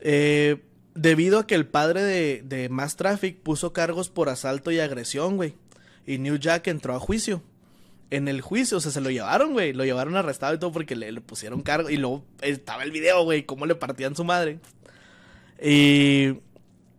[0.00, 0.62] Eh,
[0.94, 5.36] debido a que el padre de, de Mass Traffic puso cargos por asalto y agresión,
[5.36, 5.54] güey.
[6.04, 7.42] Y New Jack entró a juicio.
[8.12, 9.72] En el juicio, o sea, se lo llevaron, güey.
[9.72, 11.88] Lo llevaron arrestado y todo porque le, pusieron cargo.
[11.88, 14.60] Y luego estaba el video, güey, cómo le partían su madre.
[15.62, 16.34] Y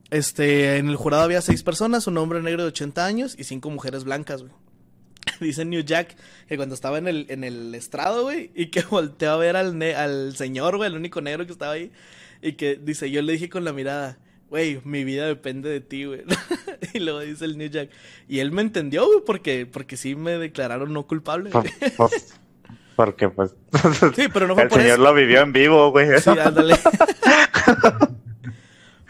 [0.09, 3.69] este, en el jurado había seis personas, un hombre negro de 80 años y cinco
[3.69, 4.53] mujeres blancas, güey.
[5.39, 6.15] Dice New Jack
[6.47, 9.79] que cuando estaba en el, en el estrado, güey, y que volteó a ver al,
[9.81, 11.91] al señor, güey, el único negro que estaba ahí,
[12.41, 14.17] y que dice, yo le dije con la mirada,
[14.53, 16.21] güey, mi vida depende de ti, güey.
[16.93, 17.89] y luego dice el New Jack,
[18.29, 21.49] y él me entendió, güey, porque, porque sí me declararon no culpable.
[22.95, 23.55] porque pues...
[24.15, 26.07] sí, pero no fue el señor lo vivió en vivo, güey.
[26.21, 26.75] Sí, ándale.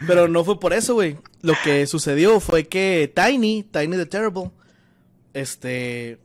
[0.06, 1.16] Pero no fue por eso, güey.
[1.40, 4.50] Lo que sucedió fue que Tiny, Tiny the Terrible,
[5.32, 6.18] este,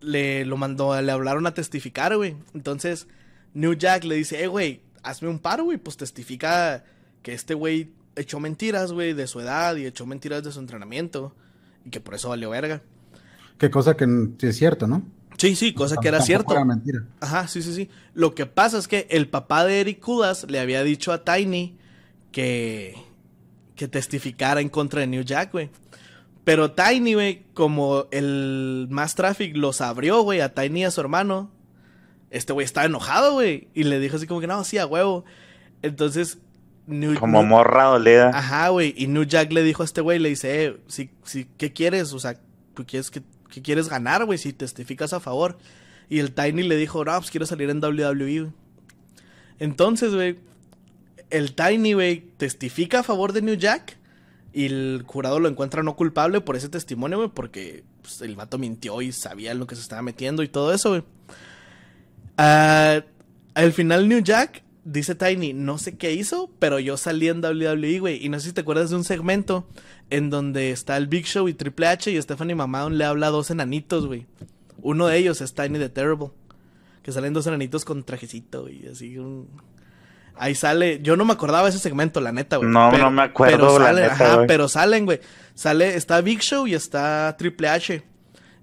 [0.00, 2.36] le lo mandó, le hablaron a testificar, güey.
[2.54, 3.06] Entonces,
[3.54, 6.84] New Jack le dice, eh, güey, hazme un paro, güey, pues testifica
[7.22, 11.34] que este güey echó mentiras, güey, de su edad y echó mentiras de su entrenamiento
[11.84, 12.82] y que por eso valió verga.
[13.58, 14.06] Qué cosa que
[14.40, 15.02] es cierto, ¿no?
[15.38, 16.52] Sí, sí, cosa que era cierto.
[16.52, 17.04] Era mentira.
[17.20, 17.90] Ajá, sí, sí, sí.
[18.14, 21.76] Lo que pasa es que el papá de Eric Kudas le había dicho a Tiny
[22.32, 22.94] que,
[23.74, 25.70] que testificara en contra de New Jack, güey.
[26.44, 31.00] Pero Tiny, güey, como el Mass Traffic los abrió, güey, a Tiny y a su
[31.00, 31.50] hermano,
[32.30, 33.68] este güey estaba enojado, güey.
[33.74, 35.24] Y le dijo así como que no, sí, a huevo.
[35.82, 36.38] Entonces,
[36.86, 38.30] New, Como morra dolida.
[38.32, 38.94] Ajá, güey.
[38.96, 42.12] Y New Jack le dijo a este güey, le dice, eh, si, si, ¿qué quieres?
[42.12, 42.38] O sea,
[42.74, 43.22] ¿tú quieres que,
[43.62, 44.38] quieres ganar, güey?
[44.38, 45.58] Si testificas a favor.
[46.08, 48.52] Y el Tiny le dijo, no, pues quiero salir en WWE,
[49.58, 50.38] Entonces, güey,
[51.30, 53.98] el Tiny, güey, testifica a favor de New Jack.
[54.52, 58.58] Y el jurado lo encuentra no culpable por ese testimonio, güey, porque pues, el vato
[58.58, 61.02] mintió y sabía lo que se estaba metiendo y todo eso, güey.
[62.38, 63.02] Ah,
[63.54, 67.98] al final, New Jack dice Tiny, no sé qué hizo, pero yo salí en WWE,
[67.98, 68.24] güey.
[68.24, 69.66] Y no sé si te acuerdas de un segmento
[70.08, 73.30] en donde está el Big Show y Triple H y Stephanie Mamadon le habla a
[73.30, 74.26] dos enanitos, güey.
[74.80, 76.28] Uno de ellos es Tiny the Terrible.
[77.02, 79.48] Que salen dos enanitos con trajecito, y así un
[80.38, 82.68] Ahí sale, yo no me acordaba de ese segmento, la neta, güey.
[82.68, 85.20] No, no me acuerdo, pero salen, ajá, pero salen, güey.
[85.54, 88.02] Sale, está Big Show y está Triple H.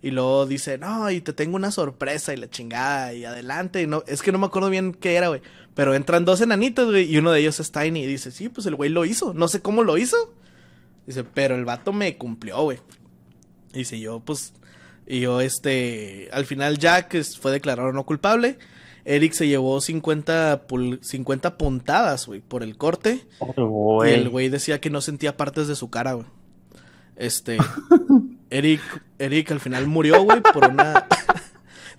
[0.04, 3.82] Y luego dice, no, y te tengo una sorpresa y la chingada y adelante.
[3.82, 5.42] Y no, es que no me acuerdo bien qué era, güey.
[5.76, 8.04] Pero entran dos enanitos, güey, y uno de ellos es Tiny.
[8.04, 9.34] Y dice, sí, pues el güey lo hizo.
[9.34, 10.34] No sé cómo lo hizo.
[11.08, 12.80] Dice, pero el vato me cumplió, güey.
[13.74, 14.54] Dice, yo, pues,
[15.08, 18.58] y yo, este, al final Jack fue declarado no culpable.
[19.06, 20.66] Eric se llevó 50,
[21.02, 23.26] 50 puntadas, güey, por el corte.
[24.06, 26.28] y el güey decía que no sentía partes de su cara, güey.
[27.16, 27.58] Este.
[28.50, 28.82] Eric,
[29.20, 31.08] Eric al final murió, güey, por una.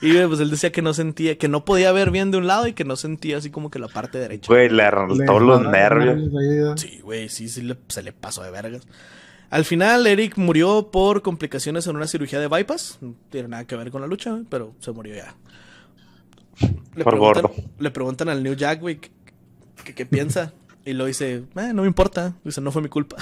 [0.05, 2.67] y pues él decía que no sentía, que no podía ver bien de un lado
[2.67, 4.53] y que no sentía así como que la parte derecha.
[4.53, 6.31] Güey, le arrancó los nervios.
[6.79, 8.87] Sí, güey, sí, sí se le pasó de vergas.
[9.49, 12.99] Al final, Eric murió por complicaciones en una cirugía de bypass.
[13.01, 15.35] No tiene nada que ver con la lucha, pero se murió ya.
[16.95, 17.51] Le Por gordo.
[17.79, 19.01] Le preguntan al New Jack, güey,
[19.95, 20.53] qué piensa.
[20.85, 22.35] Y lo dice, eh, no me importa.
[22.45, 23.17] Dice, no fue mi culpa.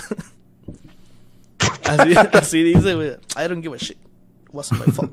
[2.32, 3.10] así, dice, güey.
[3.36, 3.98] I don't give a shit.
[3.98, 5.12] It wasn't my fault.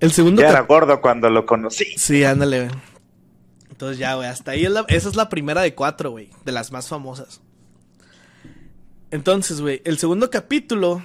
[0.00, 0.42] El segundo.
[0.42, 1.86] Ya era gordo cuando lo conocí.
[1.96, 2.78] Sí, ándale, güey.
[3.70, 6.88] Entonces ya, güey, hasta ahí esa es la primera de cuatro, güey, de las más
[6.88, 7.40] famosas.
[9.10, 11.02] Entonces, güey, el segundo capítulo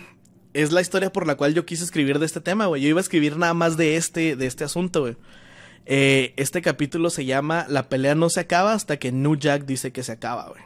[0.54, 2.82] es la historia por la cual yo quise escribir de este tema, güey.
[2.82, 5.18] Yo iba a escribir nada más de este, de este asunto, güey.
[5.86, 9.92] Eh, este capítulo se llama La pelea no se acaba hasta que New Jack dice
[9.92, 10.62] que se acaba, güey.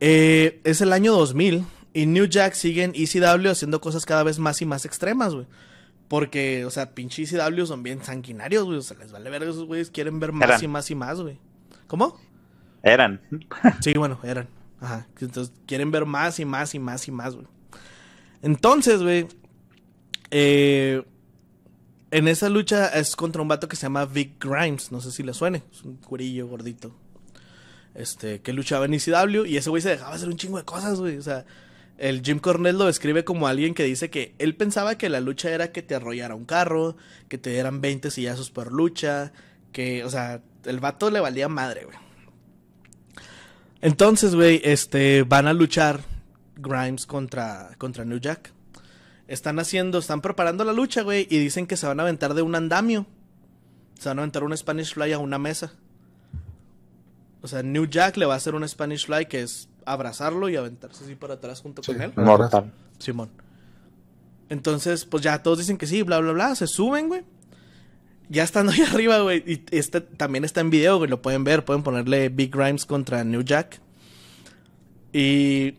[0.00, 4.38] Eh, es el año 2000 y New Jack sigue en ECW haciendo cosas cada vez
[4.38, 5.46] más y más extremas, güey.
[6.08, 8.78] Porque, o sea, pinche ECW son bien sanguinarios, güey.
[8.78, 11.38] O sea, les vale ver esos güeyes quieren ver más y más y más, güey.
[11.86, 12.18] ¿Cómo?
[12.82, 13.20] Eran.
[13.80, 14.48] Sí, bueno, eran.
[14.80, 15.06] Ajá.
[15.20, 17.46] Entonces quieren ver más y más y más y más, güey.
[18.42, 19.26] Entonces, güey,
[20.30, 21.02] eh,
[22.10, 25.22] en esa lucha es contra un vato que se llama Vic Grimes, no sé si
[25.22, 26.94] le suene, es un curillo gordito.
[27.94, 31.00] Este, que luchaba en ECW y ese güey se dejaba hacer un chingo de cosas,
[31.00, 31.18] güey.
[31.18, 31.44] O sea,
[31.98, 35.50] el Jim Cornell lo describe como alguien que dice que él pensaba que la lucha
[35.50, 36.96] era que te arrollara un carro,
[37.28, 39.32] que te dieran 20 sillazos por lucha,
[39.72, 41.96] que, o sea, el vato le valía madre, güey.
[43.80, 46.00] Entonces, güey, este, van a luchar
[46.56, 48.52] Grimes contra, contra New Jack.
[49.26, 52.42] Están haciendo, están preparando la lucha, güey, y dicen que se van a aventar de
[52.42, 53.06] un andamio.
[53.98, 55.72] Se van a aventar un Spanish Fly a una mesa.
[57.42, 60.56] O sea, New Jack le va a hacer un Spanish Fly que es abrazarlo y
[60.56, 62.12] aventarse así para atrás junto con él.
[62.16, 62.72] Mortal.
[62.98, 63.30] Simón.
[64.48, 66.54] Entonces, pues ya todos dicen que sí, bla, bla, bla.
[66.54, 67.22] Se suben, güey.
[68.28, 69.42] Ya estando ahí arriba, güey.
[69.46, 71.10] Y este también está en video, güey.
[71.10, 71.64] Lo pueden ver.
[71.64, 73.80] Pueden ponerle Big Grimes contra New Jack.
[75.12, 75.74] Y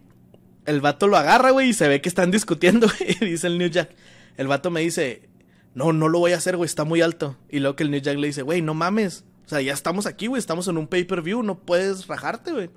[0.65, 1.69] el vato lo agarra, güey.
[1.69, 3.31] Y se ve que están discutiendo, güey.
[3.31, 3.89] Dice el New Jack.
[4.37, 5.29] El vato me dice,
[5.73, 6.67] no, no lo voy a hacer, güey.
[6.67, 7.37] Está muy alto.
[7.49, 9.23] Y luego que el New Jack le dice, güey, no mames.
[9.45, 10.39] O sea, ya estamos aquí, güey.
[10.39, 11.41] Estamos en un pay-per-view.
[11.41, 12.69] No puedes rajarte, güey.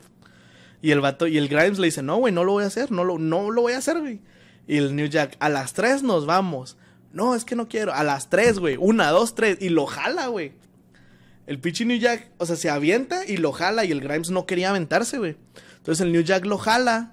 [0.82, 2.90] Y el vato, y el Grimes le dice, no, güey, no lo voy a hacer.
[2.90, 4.20] No lo, no lo voy a hacer, güey.
[4.66, 6.76] Y el New Jack, a las 3 nos vamos.
[7.12, 7.94] No, es que no quiero.
[7.94, 8.76] A las 3, güey.
[8.78, 9.58] Una, dos, tres.
[9.60, 10.52] Y lo jala, güey.
[11.46, 13.84] El pinche New Jack, o sea, se avienta y lo jala.
[13.84, 15.36] Y el Grimes no quería aventarse, güey.
[15.76, 17.12] Entonces el New Jack lo jala.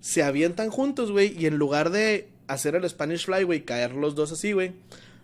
[0.00, 1.36] Se avientan juntos, güey.
[1.38, 4.72] Y en lugar de hacer el Spanish Fly, güey, caer los dos así, güey.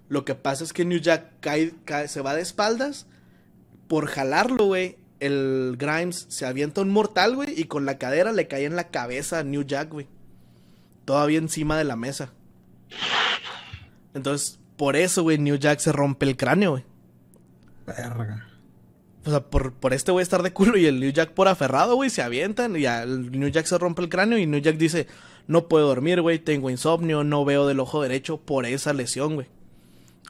[0.08, 1.72] Lo que pasa es que New Jack cae,
[2.08, 3.06] se va de espaldas.
[3.88, 4.96] Por jalarlo, güey.
[5.26, 7.58] El Grimes se avienta un mortal, güey.
[7.58, 10.06] Y con la cadera le cae en la cabeza a New Jack, güey
[11.04, 12.32] todavía encima de la mesa.
[14.14, 16.84] Entonces, por eso, güey, New Jack se rompe el cráneo, güey.
[17.86, 18.48] Verga.
[19.24, 21.94] O sea, por, por este güey estar de culo y el New Jack por aferrado,
[21.94, 25.06] güey, se avientan y el New Jack se rompe el cráneo y New Jack dice,
[25.46, 29.46] no puedo dormir, güey, tengo insomnio, no veo del ojo derecho por esa lesión, güey.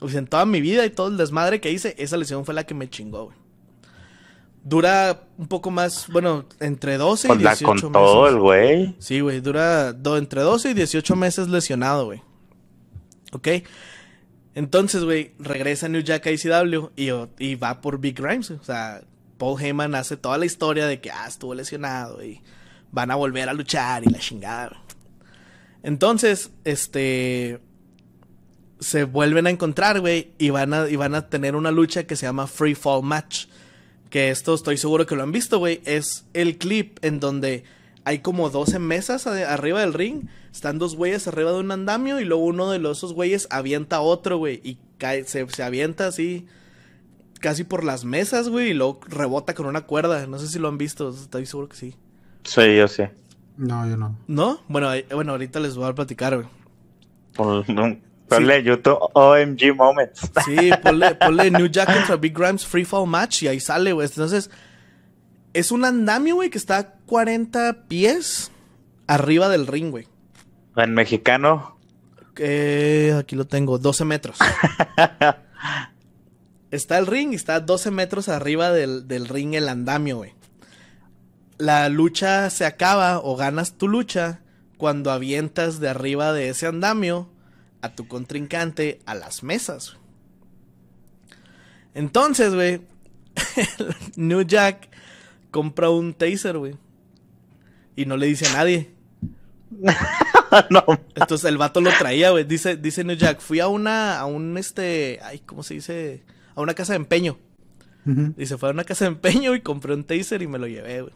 [0.00, 2.54] O sea, en toda mi vida y todo el desmadre que hice, esa lesión fue
[2.54, 3.36] la que me chingó, güey.
[4.64, 8.94] Dura un poco más, bueno, entre 12 y 18 con con todo el güey.
[9.00, 12.22] Sí, güey, dura entre 12 y 18 meses lesionado, güey.
[13.32, 13.48] ¿Ok?
[14.54, 18.50] Entonces, güey, regresa New Jack a ICW y, y va por Big Grimes.
[18.52, 19.02] O sea,
[19.38, 22.40] Paul Heyman hace toda la historia de que, ah, estuvo lesionado y
[22.92, 24.82] van a volver a luchar y la chingada.
[25.82, 27.60] Entonces, este...
[28.78, 32.16] Se vuelven a encontrar, güey, y, van a, y van a tener una lucha que
[32.16, 33.46] se llama Free Fall Match
[34.12, 37.64] que esto estoy seguro que lo han visto, güey, es el clip en donde
[38.04, 42.26] hay como 12 mesas arriba del ring, están dos güeyes arriba de un andamio y
[42.26, 46.46] luego uno de los esos güeyes avienta a otro, güey, y cae, se, avienta así
[47.40, 50.26] casi por las mesas, güey, y luego rebota con una cuerda.
[50.26, 51.94] No sé si lo han visto, estoy seguro que sí.
[52.44, 53.04] Sí, yo sí.
[53.56, 54.18] No, yo no.
[54.26, 54.60] ¿No?
[54.68, 56.48] Bueno, bueno ahorita les voy a platicar, güey.
[58.36, 60.30] Ponle YouTube OMG Moments.
[60.44, 64.06] Sí, ponle, New Jack contra Big Grimes Free Fall Match y ahí sale, güey.
[64.06, 64.50] Entonces,
[65.52, 68.50] es un andamio, güey, que está a 40 pies
[69.06, 70.06] arriba del ring, güey.
[70.76, 71.78] En mexicano.
[72.34, 74.38] aquí lo tengo, 12 metros.
[76.70, 80.34] está el ring y está a 12 metros arriba del, del ring el andamio, güey.
[81.58, 84.40] La lucha se acaba o ganas tu lucha
[84.78, 87.28] cuando avientas de arriba de ese andamio
[87.82, 89.96] a tu contrincante a las mesas.
[91.94, 92.80] Entonces, güey,
[94.16, 94.88] New Jack
[95.50, 96.74] compra un taser, güey.
[97.94, 98.90] Y no le dice a nadie.
[100.70, 100.84] no.
[101.14, 102.44] Entonces el vato lo traía, güey.
[102.44, 106.22] Dice, dice New Jack, fui a una, a un este, ay, ¿cómo se dice?
[106.54, 107.38] A una casa de empeño.
[108.04, 111.02] Dice, fue a una casa de empeño y compré un taser y me lo llevé,
[111.02, 111.14] güey.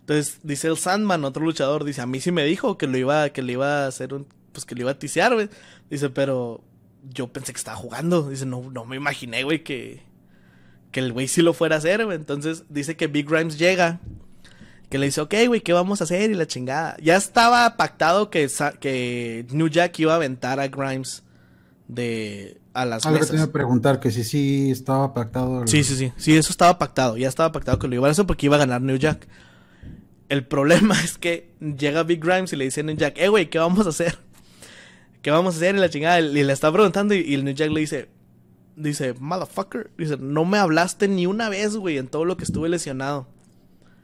[0.00, 3.28] Entonces dice el Sandman, otro luchador, dice, a mí sí me dijo que lo iba,
[3.28, 5.48] que le iba a hacer un, pues que le iba a tisear, güey.
[5.88, 6.62] Dice, pero
[7.08, 8.28] yo pensé que estaba jugando.
[8.28, 10.02] Dice, no, no me imaginé, güey, que,
[10.92, 12.16] que el güey sí lo fuera a hacer, güey.
[12.16, 14.00] Entonces dice que Big Grimes llega.
[14.88, 16.30] Que le dice, ok, güey, ¿qué vamos a hacer?
[16.30, 16.96] Y la chingada.
[17.00, 21.22] Ya estaba pactado que, que New Jack iba a aventar a Grimes
[21.86, 23.30] de a las Algo mesas.
[23.30, 25.66] te iba a preguntar que si sí estaba pactado.
[25.66, 26.12] Sí, sí, sí.
[26.16, 27.16] Sí, eso estaba pactado.
[27.16, 29.28] Ya estaba pactado que lo iba a hacer porque iba a ganar New Jack.
[30.28, 33.48] El problema es que llega Big Grimes y le dice a New Jack, eh, güey,
[33.48, 34.18] ¿qué vamos a hacer?
[35.22, 35.74] ¿Qué vamos a hacer?
[35.74, 38.08] Y la chingada, y le está preguntando y, el New Jack le dice,
[38.76, 42.68] dice, motherfucker, dice, no me hablaste ni una vez, güey, en todo lo que estuve
[42.68, 43.26] lesionado.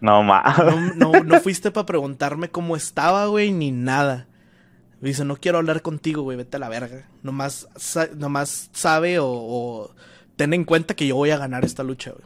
[0.00, 0.42] No, ma.
[0.96, 4.28] No, no, fuiste para preguntarme cómo estaba, güey, ni nada.
[5.00, 7.08] Dice, no quiero hablar contigo, güey, vete a la verga.
[7.22, 7.68] Nomás,
[8.16, 9.94] nomás sabe o, o,
[10.36, 12.24] ten en cuenta que yo voy a ganar esta lucha, güey.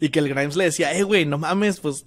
[0.00, 2.06] Y que el Grimes le decía, eh, güey, no mames, pues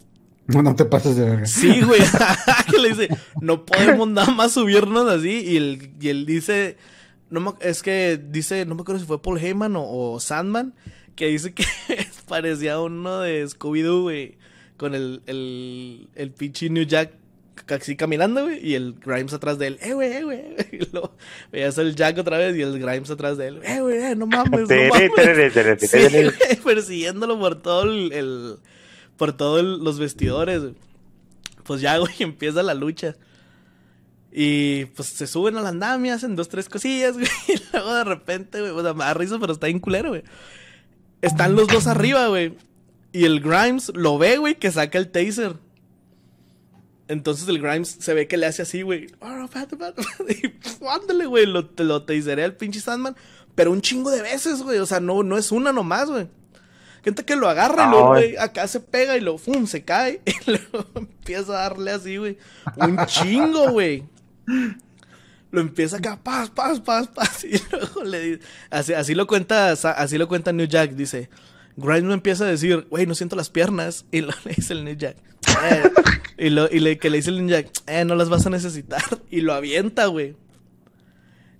[0.53, 1.45] no, no te pases de verga.
[1.45, 2.01] Sí, güey.
[2.69, 3.09] que le dice,
[3.41, 5.41] no podemos nada más subirnos así.
[5.41, 6.77] Y él, y él dice,
[7.29, 10.73] no es que dice, no me acuerdo si fue Paul Heyman o, Sandman,
[11.15, 11.65] que dice que
[12.27, 14.37] parecía uno de Scooby-Doo, güey.
[14.77, 17.11] Con el, el, el pinche New Jack
[17.69, 20.41] así caminando, güey, y el Grimes atrás de él, eh, güey, eh, güey.
[20.71, 21.15] Y luego
[21.51, 24.25] veías el Jack otra vez y el Grimes atrás de él, eh, güey, eh, no
[24.27, 25.79] mames, no mames.
[25.79, 28.59] sí, persiguiéndolo por todo el
[29.21, 30.63] por todos los vestidores.
[31.63, 33.15] Pues ya, güey, empieza la lucha.
[34.31, 37.27] Y pues se suben a la andamia, hacen dos, tres cosillas, güey.
[37.47, 40.23] Y luego de repente, güey, o sea, me da risa, pero está bien culero, güey.
[41.21, 42.57] Están los dos arriba, güey.
[43.11, 45.55] Y el Grimes lo ve, güey, que saca el taser.
[47.07, 49.05] Entonces el Grimes se ve que le hace así, güey.
[50.29, 51.45] Y ándale, güey.
[51.45, 53.15] Lo, lo taseré al pinche Sandman.
[53.53, 54.79] Pero un chingo de veces, güey.
[54.79, 56.27] O sea, no, no es una nomás, güey.
[57.03, 59.65] Gente que lo agarra y luego, güey, acá se pega y lo, ¡fum!
[59.65, 60.21] se cae.
[60.25, 62.37] Y luego empieza a darle así, güey.
[62.77, 64.03] Un chingo, güey.
[65.51, 67.43] Lo empieza acá, paz, paz, paz, paz.
[67.45, 71.29] Y luego le dice, así, así lo cuenta, así lo cuenta New Jack, dice.
[71.75, 74.05] Grimes me empieza a decir, güey, no siento las piernas.
[74.11, 75.17] Y lo le dice el New Jack.
[75.63, 75.91] Eh,
[76.37, 78.49] y lo, y le, que le dice el New Jack, eh, no las vas a
[78.49, 79.03] necesitar.
[79.29, 80.35] Y lo avienta, güey.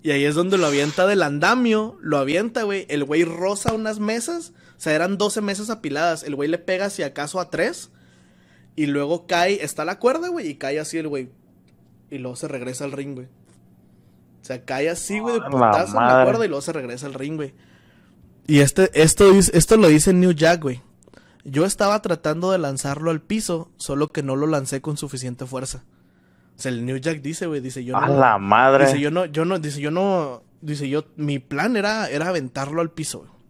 [0.04, 2.86] Y ahí es donde lo avienta del andamio, lo avienta, güey.
[2.90, 4.54] El güey roza unas mesas,
[4.84, 6.24] sea, eran 12 mesas apiladas.
[6.24, 7.92] El güey le pega si acaso a tres.
[8.76, 11.30] Y luego cae, está la cuerda, güey, y cae así el güey.
[12.10, 13.28] Y luego se regresa al ring, güey.
[13.28, 17.14] O sea, cae así, güey, de putazo en la cuerda y luego se regresa al
[17.14, 17.54] ring, güey.
[18.48, 20.82] Y este, esto, esto lo dice New Jack, güey.
[21.44, 25.84] Yo estaba tratando de lanzarlo al piso, solo que no lo lancé con suficiente fuerza.
[26.58, 28.04] O sea, el New Jack dice, güey, dice yo no.
[28.04, 28.86] A la madre.
[28.88, 32.82] Dice yo no, yo no, dice yo no, dice yo, mi plan era, era aventarlo
[32.82, 33.41] al piso, güey.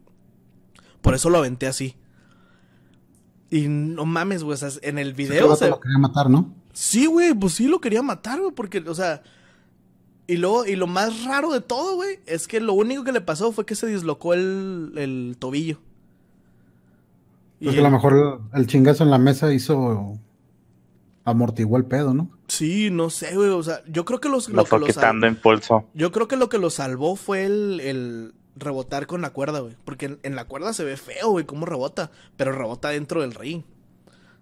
[1.02, 1.96] Por eso lo aventé así.
[3.50, 5.56] Y no mames, güey, o sea, en el video.
[5.56, 5.70] se...
[5.70, 6.54] lo quería matar, ¿no?
[6.74, 9.24] Sí, güey, pues sí lo quería matar, güey, porque, o sea,
[10.28, 13.20] y luego, y lo más raro de todo, güey, es que lo único que le
[13.20, 15.80] pasó fue que se dislocó el, el tobillo.
[17.62, 20.18] Pues que a lo mejor el, chingazo en la mesa hizo.
[21.26, 22.32] amortiguó el pedo, ¿no?
[22.48, 23.50] Sí, no sé, güey.
[23.50, 24.50] O sea, yo creo que los.
[24.50, 25.86] Lo, fue quitando impulso.
[25.94, 29.76] Yo creo que lo que lo salvó fue el, el rebotar con la cuerda, güey.
[29.86, 32.12] Porque en, la cuerda se ve feo, güey, cómo rebota.
[32.38, 33.64] Pero rebota dentro del ring.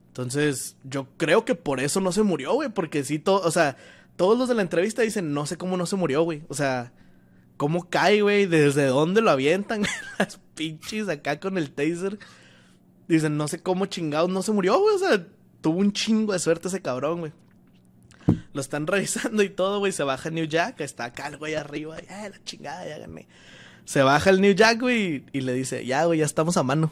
[0.07, 2.69] Entonces, yo creo que por eso no se murió, güey.
[2.69, 3.41] Porque sí, todo.
[3.47, 3.77] O sea,
[4.15, 6.43] todos los de la entrevista dicen, no sé cómo no se murió, güey.
[6.49, 6.91] O sea,
[7.57, 9.83] cómo cae, güey, desde dónde lo avientan
[10.19, 12.19] las pinches acá con el taser.
[13.07, 14.95] Dicen, no sé cómo chingados no se murió, güey.
[14.95, 15.25] O sea,
[15.61, 17.31] tuvo un chingo de suerte ese cabrón, güey.
[18.53, 19.91] Lo están revisando y todo, güey.
[19.91, 21.97] Se baja New Jack, está acá el güey arriba.
[22.01, 23.27] Ya, la chingada, ya gané.
[23.89, 26.91] Se baja el New Jack, güey, y le dice, ya, güey, ya estamos a mano.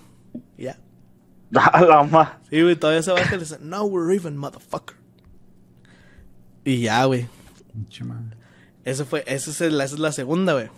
[0.57, 0.79] Ya.
[1.51, 2.39] la ma.
[2.49, 4.97] Sí, güey, todavía se baja y le dice, no, we're even, motherfucker.
[6.65, 7.27] Y ya, güey.
[8.83, 10.69] Eso fue, esa es, la, esa es la segunda, güey.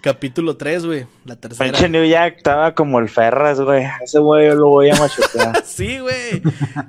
[0.00, 1.06] Capítulo 3, güey.
[1.24, 1.70] La tercera.
[1.70, 3.86] Pinche New Jack estaba como el Ferras, güey.
[4.02, 5.62] Ese güey yo lo voy a machucar.
[5.64, 6.42] sí, güey.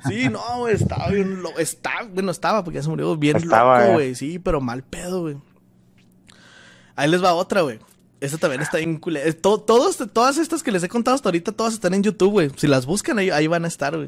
[0.07, 0.73] Sí, no, güey.
[0.73, 1.59] Estaba bien loco.
[1.59, 3.93] Está, bueno, estaba porque ya se murió bien estaba, loco, eh.
[3.93, 4.15] güey.
[4.15, 5.37] Sí, pero mal pedo, güey.
[6.95, 7.77] Ahí les va otra, güey.
[8.23, 9.29] Esa también está bien culera.
[9.33, 12.51] todos, todas estas que les he contado hasta ahorita, todas están en YouTube, güey.
[12.55, 14.07] Si las buscan, ahí, ahí van a estar, güey.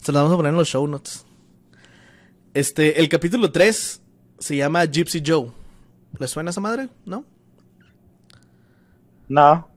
[0.00, 1.24] Se las vamos a poner en los show notes.
[2.54, 4.02] Este, el capítulo 3
[4.40, 5.52] se llama Gypsy Joe.
[6.18, 6.88] ¿Le suena esa madre?
[7.06, 7.24] ¿No?
[9.28, 9.68] No.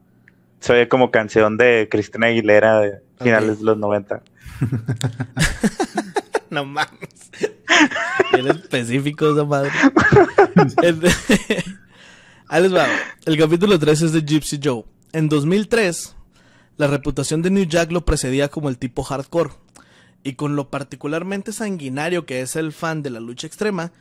[0.61, 4.23] Se oye como canción de Cristina Aguilera de finales de los 90.
[6.49, 7.29] no mames.
[8.33, 9.69] Era específico esa madre.
[13.25, 14.85] El capítulo 3 es de Gypsy Joe.
[15.11, 16.15] En 2003,
[16.77, 19.51] la reputación de New Jack lo precedía como el tipo hardcore
[20.23, 23.91] y con lo particularmente sanguinario que es el fan de la lucha extrema,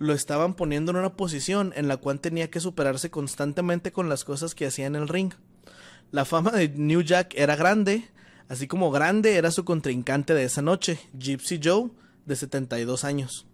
[0.00, 4.24] lo estaban poniendo en una posición en la cual tenía que superarse constantemente con las
[4.24, 5.32] cosas que hacía en el ring.
[6.10, 8.08] La fama de New Jack era grande,
[8.48, 11.90] así como grande era su contrincante de esa noche, Gypsy Joe,
[12.26, 13.46] de 72 años.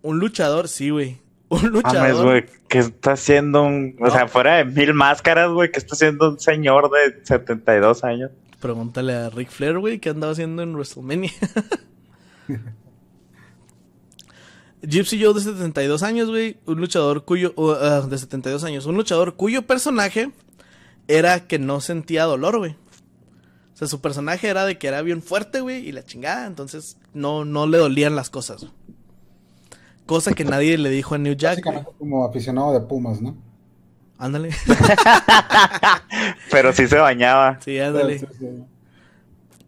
[0.00, 1.27] Un luchador, sí, güey.
[1.48, 2.24] Un luchador.
[2.24, 3.96] güey, que está haciendo un.
[4.00, 8.30] O sea, fuera de mil máscaras, güey, que está haciendo un señor de 72 años.
[8.60, 11.32] Pregúntale a Rick Flair, güey, qué andaba haciendo en WrestleMania.
[14.82, 19.34] Gypsy Joe de 72 años, güey, un luchador cuyo uh, de 72 años, un luchador
[19.34, 20.30] cuyo personaje
[21.08, 22.72] era que no sentía dolor, güey.
[22.72, 26.96] O sea, su personaje era de que era bien fuerte, güey, y la chingada, entonces
[27.14, 28.66] no, no le dolían las cosas.
[30.08, 31.56] Cosa que nadie le dijo a New Jack.
[31.56, 33.36] Básicamente como aficionado de Pumas, ¿no?
[34.16, 34.48] Ándale.
[36.50, 37.60] Pero sí se bañaba.
[37.62, 38.26] Sí, ándale.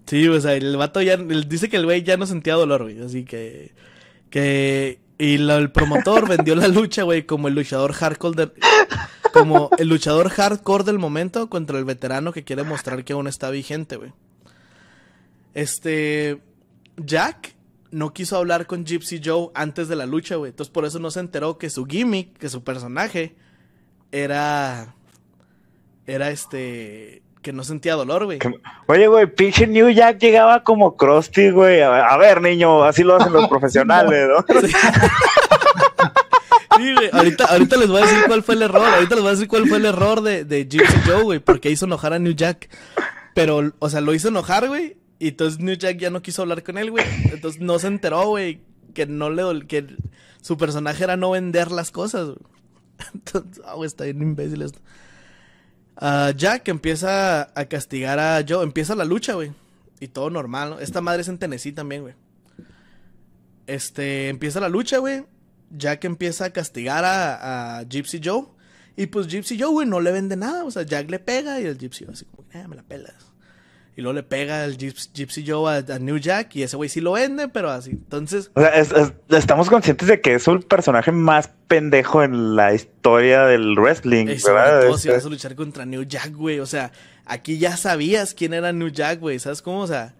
[0.07, 1.18] Sí, o sea, el vato ya.
[1.18, 3.03] dice que el güey ya no sentía dolor, güey.
[3.03, 3.74] Así que.
[4.30, 4.99] Que.
[5.18, 8.53] Y el promotor vendió la lucha, güey, como el luchador hardcore
[9.34, 13.51] como el luchador hardcore del momento contra el veterano que quiere mostrar que aún está
[13.51, 14.14] vigente, güey.
[15.53, 16.41] Este.
[16.97, 17.59] Jack
[17.91, 20.51] no quiso hablar con Gypsy Joe antes de la lucha, güey.
[20.51, 23.34] Entonces por eso no se enteró que su gimmick, que su personaje,
[24.12, 24.95] era.
[26.07, 27.22] Era este.
[27.43, 28.38] Que no sentía dolor, güey.
[28.86, 31.80] Oye, güey, pinche New Jack llegaba como Krusty, güey.
[31.80, 34.45] A, ver, niño, así lo hacen los profesionales, ¿no?
[36.76, 36.95] Sí.
[36.95, 37.09] güey.
[37.12, 38.86] Ahorita, ahorita les voy a decir cuál fue el error.
[38.86, 41.38] Ahorita les voy a decir cuál fue el error de, de Gypsy Joe, güey.
[41.38, 42.68] Porque hizo enojar a New Jack.
[43.34, 44.99] Pero, o sea, lo hizo enojar, güey.
[45.20, 47.04] Y entonces New Jack ya no quiso hablar con él, güey.
[47.30, 48.62] Entonces no se enteró, güey,
[48.94, 49.86] que no le que
[50.40, 52.38] su personaje era no vender las cosas, güey.
[53.14, 54.80] Entonces, ah, está bien imbécil esto.
[56.00, 58.64] Uh, Jack empieza a castigar a Joe.
[58.64, 59.52] Empieza la lucha, güey.
[60.00, 60.80] Y todo normal, ¿no?
[60.80, 62.14] Esta madre es en Tennessee también, güey.
[63.66, 65.26] Este, empieza la lucha, güey.
[65.70, 68.46] Jack empieza a castigar a, Gypsy Joe.
[68.96, 70.64] Y pues Gypsy Joe, güey, no le vende nada.
[70.64, 73.29] O sea, Jack le pega y el Gypsy así como, eh, me la pelas.
[73.97, 77.12] Y luego le pega el Gypsy, Joe a, New Jack y ese güey sí lo
[77.12, 77.91] vende, pero así.
[77.91, 78.51] Entonces...
[78.55, 83.76] O sea, estamos conscientes de que es el personaje más pendejo en la historia del
[83.76, 84.82] wrestling, ¿verdad?
[84.82, 86.61] Todo si vas a luchar contra New Jack, güey.
[86.61, 86.93] O sea,
[87.26, 89.38] aquí ya sabías quién era New Jack, güey.
[89.38, 89.80] ¿Sabes cómo?
[89.80, 90.14] O sea,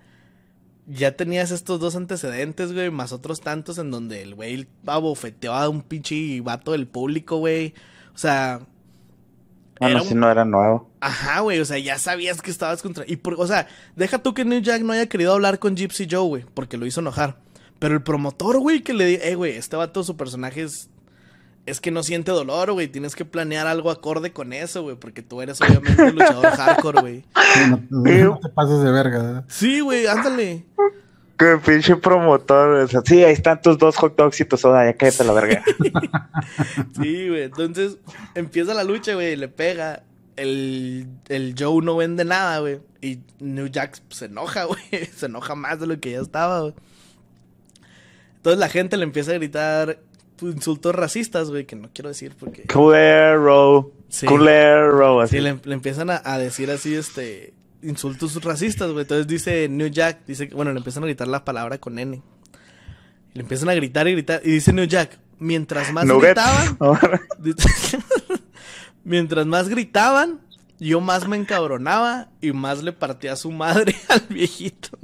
[0.87, 5.69] ya tenías estos dos antecedentes, güey, más otros tantos en donde el güey abofeteó a
[5.69, 7.75] un pinche vato del público, güey.
[8.15, 8.61] O sea.
[9.81, 10.91] Bueno, si no era nuevo.
[11.01, 13.05] Ajá, güey, o sea, ya sabías que estabas contra.
[13.07, 13.35] Y por...
[13.39, 13.67] O sea,
[13.97, 16.87] deja tú que New Jack no haya querido hablar con Gypsy Joe, güey, porque lo
[16.87, 17.39] hizo enojar.
[17.79, 20.91] Pero el promotor, güey, que le di, eh, güey, este vato, su personaje es
[21.67, 22.89] es que no siente dolor, güey.
[22.89, 24.97] Tienes que planear algo acorde con eso, güey.
[24.97, 27.25] Porque tú eres obviamente un luchador hardcore, güey.
[27.91, 29.45] no, te pases de verga.
[29.49, 30.67] Sí, güey, ándale.
[31.41, 32.75] Qué pinche promotor.
[32.83, 34.85] O sea, sí, ahí están tus dos hot dogs y tu soda.
[34.85, 35.65] Ya cállate la verga.
[37.01, 37.45] sí, güey.
[37.45, 37.97] Entonces
[38.35, 39.37] empieza la lucha, güey.
[39.37, 40.03] Le pega.
[40.37, 42.81] El, el Joe no vende nada, güey.
[43.01, 44.81] Y New Jack se enoja, güey.
[45.17, 46.75] Se enoja más de lo que ya estaba, güey.
[48.37, 49.99] Entonces la gente le empieza a gritar
[50.43, 52.65] insultos racistas, güey, que no quiero decir porque...
[52.65, 53.93] Culero.
[54.11, 54.27] Sí.
[54.27, 55.37] Culero, así.
[55.37, 59.03] Sí, le, empiezan a, decir así, este, insultos racistas, güey.
[59.03, 62.23] Entonces dice New Jack, dice, bueno, le empiezan a gritar la palabra con N.
[63.35, 64.41] le empiezan a gritar y gritar.
[64.45, 66.79] Y dice New Jack, mientras más gritaban...
[69.05, 70.41] mientras más gritaban,
[70.79, 74.99] yo más me encabronaba y más le partía a su madre al viejito.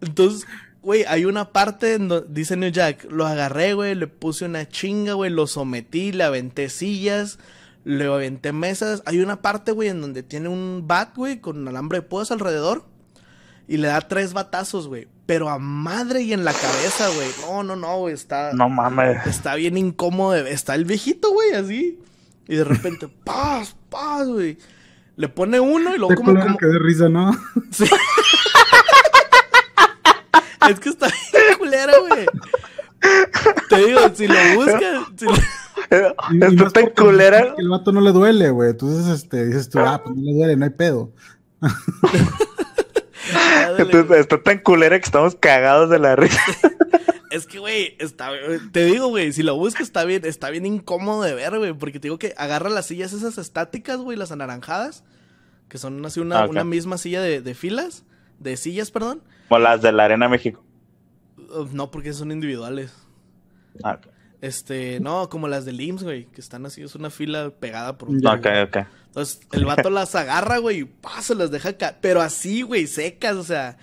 [0.00, 0.46] Entonces,
[0.82, 4.68] Güey, hay una parte en donde dice New Jack, lo agarré, güey, le puse una
[4.68, 7.38] chinga, güey, lo sometí, le aventé sillas,
[7.84, 9.02] le aventé mesas.
[9.06, 12.84] Hay una parte, güey, en donde tiene un bat, güey, con alambre de púas alrededor.
[13.68, 15.08] Y le da tres batazos, güey.
[15.26, 17.28] Pero a madre y en la cabeza, güey.
[17.42, 18.14] No, no, no, güey.
[18.14, 18.52] Está.
[18.52, 19.26] No mames.
[19.26, 20.34] Está bien incómodo.
[20.34, 22.00] Está el viejito, güey, así.
[22.48, 24.58] Y de repente, paz, paz, güey.
[25.16, 26.38] Le pone uno y luego como.
[26.40, 26.58] como...
[26.58, 27.32] que de risa, ¿no?
[27.70, 27.84] Sí.
[30.68, 32.26] Es que está bien culero, güey.
[33.68, 35.06] Te digo, si lo buscas.
[35.16, 35.32] Si lo...
[35.90, 37.54] Esto está culera.
[37.58, 38.70] El vato no le duele, güey.
[38.70, 41.12] Entonces, este, dices tú, ah, pues no le duele, no hay pedo.
[43.78, 46.40] Entonces, está tan culera que estamos cagados de la risa.
[47.30, 48.30] Es que, güey, está,
[48.72, 51.98] te digo, güey, si lo buscas está bien, está bien incómodo de ver, güey, porque
[51.98, 55.02] te digo que agarra las sillas esas estáticas, güey, las anaranjadas,
[55.70, 58.04] que son así una, ah, una misma silla de, de, filas,
[58.38, 60.64] de sillas, perdón, como las de la Arena México.
[61.36, 62.94] Uh, no, porque son individuales.
[63.82, 63.98] Ah,
[64.42, 68.10] Este, no, como las de IMSS, güey, que están así, es una fila pegada por
[68.10, 68.26] un.
[68.26, 68.76] Ok, ok.
[69.06, 70.90] Entonces, el vato las agarra, güey, y
[71.20, 71.98] se las deja caer.
[72.00, 73.78] Pero así, güey, secas, o sea.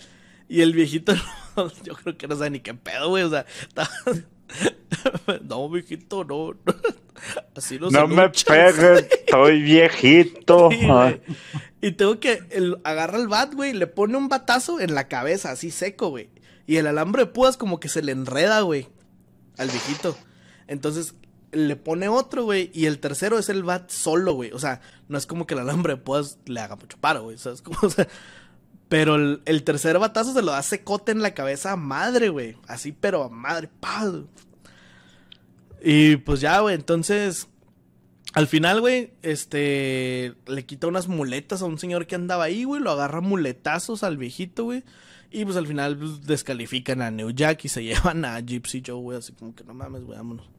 [0.49, 1.13] Y el viejito,
[1.83, 3.45] yo creo que no sabe ni qué pedo, güey, o sea.
[5.43, 6.53] no, viejito, no.
[7.55, 10.69] Así no No me pegues, estoy viejito.
[11.81, 15.51] y tengo que el, agarra el bat, güey, le pone un batazo en la cabeza,
[15.51, 16.29] así seco, güey.
[16.65, 18.87] Y el alambre de púas como que se le enreda, güey,
[19.57, 20.17] al viejito.
[20.69, 21.15] Entonces
[21.51, 24.51] le pone otro, güey, y el tercero es el bat solo, güey.
[24.51, 27.37] O sea, no es como que el alambre de púas le haga mucho paro, güey.
[27.37, 27.77] ¿Sabes cómo?
[27.81, 28.07] O sea,
[28.87, 32.55] pero el, tercer batazo se lo da secote en la cabeza a madre, güey.
[32.67, 34.11] Así, pero a madre, pa.
[35.83, 37.47] Y pues ya, güey, entonces.
[38.33, 40.35] Al final, güey, este.
[40.45, 42.81] Le quita unas muletas a un señor que andaba ahí, güey.
[42.81, 44.83] Lo agarra muletazos al viejito, güey.
[45.31, 49.01] Y pues al final pues, descalifican a New Jack y se llevan a Gypsy Joe,
[49.01, 49.17] güey.
[49.17, 50.58] Así como que no mames, güey, vámonos.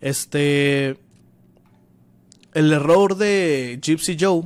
[0.00, 0.96] Este.
[2.52, 4.44] El error de Gypsy Joe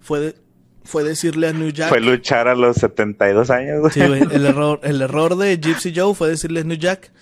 [0.00, 0.34] fue,
[0.82, 1.88] fue decirle a New Jack.
[1.88, 3.92] Fue luchar a los 72 años, güey.
[3.92, 4.22] Sí, güey.
[4.32, 7.12] El error, el error de Gypsy Joe fue decirle a New Jack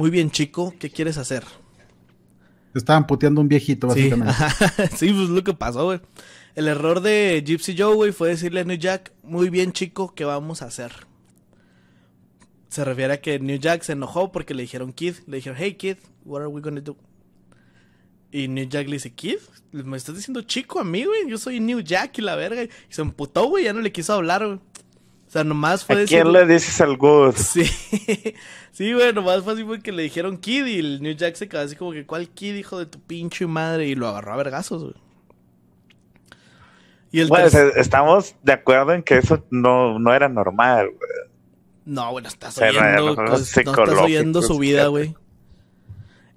[0.00, 1.44] muy bien, chico, ¿qué quieres hacer?
[2.74, 4.32] Estaban puteando un viejito, básicamente.
[4.96, 6.00] Sí, pues lo que pasó, güey.
[6.54, 10.24] El error de Gypsy Joe, güey, fue decirle a New Jack, muy bien, chico, ¿qué
[10.24, 10.92] vamos a hacer?
[12.68, 15.16] Se refiere a que New Jack se enojó porque le dijeron Kid.
[15.26, 15.98] Le dijeron, hey, Kid,
[16.30, 16.96] what are we gonna do?
[18.32, 19.38] Y New Jack le dice, Kid,
[19.72, 21.28] me estás diciendo chico a mí, güey.
[21.28, 22.62] Yo soy New Jack y la verga.
[22.62, 24.58] Y se emputó, güey, ya no le quiso hablar, güey.
[24.58, 27.34] O sea, nomás fue ¿A quién le dices al Good?
[27.36, 27.64] Sí.
[28.72, 31.60] sí, güey, nomás fue así porque le dijeron Kid y el New Jack se quedó
[31.60, 33.88] así como que, ¿cuál Kid, hijo de tu pinche madre?
[33.88, 34.94] Y lo agarró a vergazos, güey.
[37.12, 41.10] Y el bueno, estamos de acuerdo en que eso no, no era normal, güey.
[41.84, 43.68] No, bueno, estás oyendo, no, estás
[44.00, 45.14] oyendo su vida, güey.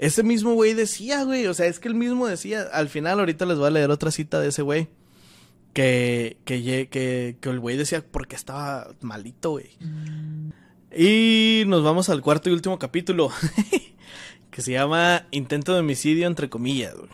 [0.03, 3.45] Ese mismo güey decía, güey, o sea, es que el mismo decía, al final ahorita
[3.45, 4.89] les voy a leer otra cita de ese güey,
[5.71, 9.69] que, que el güey decía porque estaba malito, güey.
[10.93, 13.31] Y nos vamos al cuarto y último capítulo,
[14.51, 17.09] que se llama Intento de homicidio, entre comillas, güey.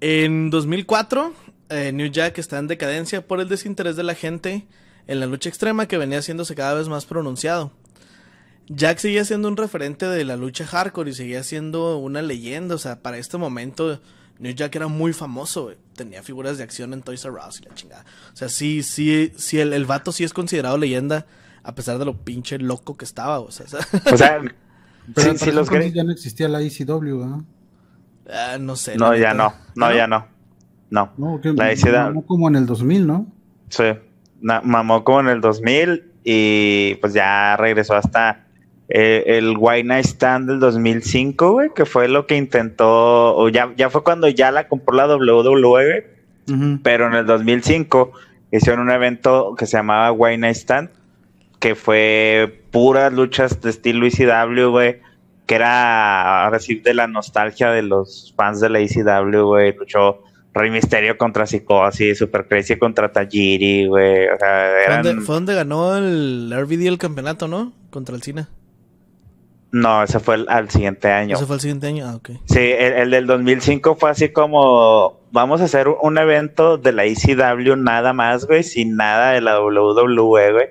[0.00, 1.34] En 2004,
[1.70, 4.68] eh, New Jack está en decadencia por el desinterés de la gente
[5.08, 7.72] en la lucha extrema que venía haciéndose cada vez más pronunciado.
[8.68, 12.74] Jack seguía siendo un referente de la lucha hardcore y seguía siendo una leyenda.
[12.74, 14.00] O sea, para este momento,
[14.38, 15.72] New Jack era muy famoso.
[15.94, 18.04] Tenía figuras de acción en Toys R Us y la chingada.
[18.32, 21.26] O sea, sí, sí, sí, el, el vato sí es considerado leyenda,
[21.62, 23.40] a pesar de lo pinche loco que estaba.
[23.40, 23.66] O sea,
[24.12, 24.40] o sea
[25.14, 27.44] pero sí, los ya no existía la ECW, ¿no?
[28.30, 28.96] Ah, no sé.
[28.96, 29.52] No, ya no.
[29.74, 30.26] No, ya no.
[30.90, 31.12] No.
[31.18, 32.22] no la ECW.
[32.22, 33.26] como en el 2000, ¿no?
[33.68, 33.84] Sí.
[34.40, 38.43] mamó como en el 2000 y pues ya regresó hasta
[38.88, 43.72] eh, el White Night Stand del 2005, güey, que fue lo que intentó, o ya,
[43.76, 46.12] ya fue cuando ya la compró la WWE,
[46.82, 48.12] pero en el 2005
[48.52, 50.90] hicieron un evento que se llamaba White Night Stand,
[51.60, 55.00] que fue puras luchas de estilo ECW, güey,
[55.46, 60.22] que era ahora sí de la nostalgia de los fans de la ECW, güey, luchó
[60.52, 64.28] Rey Misterio contra Psicosis, Super Crazy contra Tajiri, güey.
[64.28, 65.22] O sea, eran...
[65.22, 67.72] fue, donde, ganó el RVD el campeonato, ¿no?
[67.90, 68.48] Contra el Cina.
[69.74, 71.34] No, ese fue el, al siguiente año.
[71.34, 72.06] ¿Ese fue el siguiente año?
[72.06, 72.30] Ah, ok.
[72.44, 77.74] Sí, el, del 2005 fue así como, vamos a hacer un evento de la ECW
[77.74, 80.68] nada más, güey, sin nada de la WWE, güey.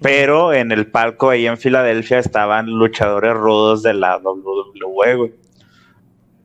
[0.00, 5.34] Pero en el palco ahí en Filadelfia estaban luchadores rudos de la WWE, güey.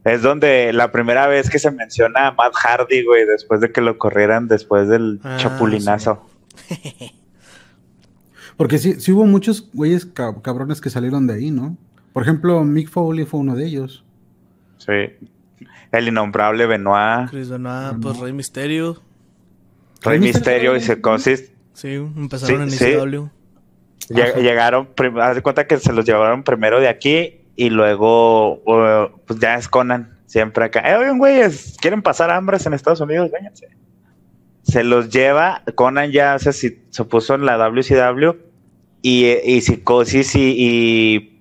[0.03, 3.81] Es donde la primera vez que se menciona a Matt Hardy, güey, después de que
[3.81, 6.21] lo corrieran después del ah, chapulinazo.
[8.55, 11.75] Porque sí, sí hubo muchos güeyes cabrones que salieron de ahí, ¿no?
[12.17, 14.03] Por ejemplo, Mick Foley fue uno de ellos.
[14.79, 15.27] Sí.
[15.91, 17.29] El innombrable Benoit.
[17.29, 18.99] Chris Benoit, pues Rey Misterio.
[20.01, 21.51] Rey, Misterio, y Secosis.
[21.73, 23.29] Sí, empezaron en ICW.
[24.09, 24.89] Llegaron,
[25.21, 28.63] haz de cuenta que se los llevaron primero de aquí y luego,
[29.27, 30.79] pues ya es Conan, siempre acá.
[30.91, 33.29] Eh, oigan, güeyes, ¿quieren pasar hambres en Estados Unidos?
[33.31, 33.67] Vénganse.
[34.63, 36.71] Se los lleva, Conan ya o sea, se
[37.07, 38.31] puso en la WCW
[39.03, 41.36] y, y Psicosis y y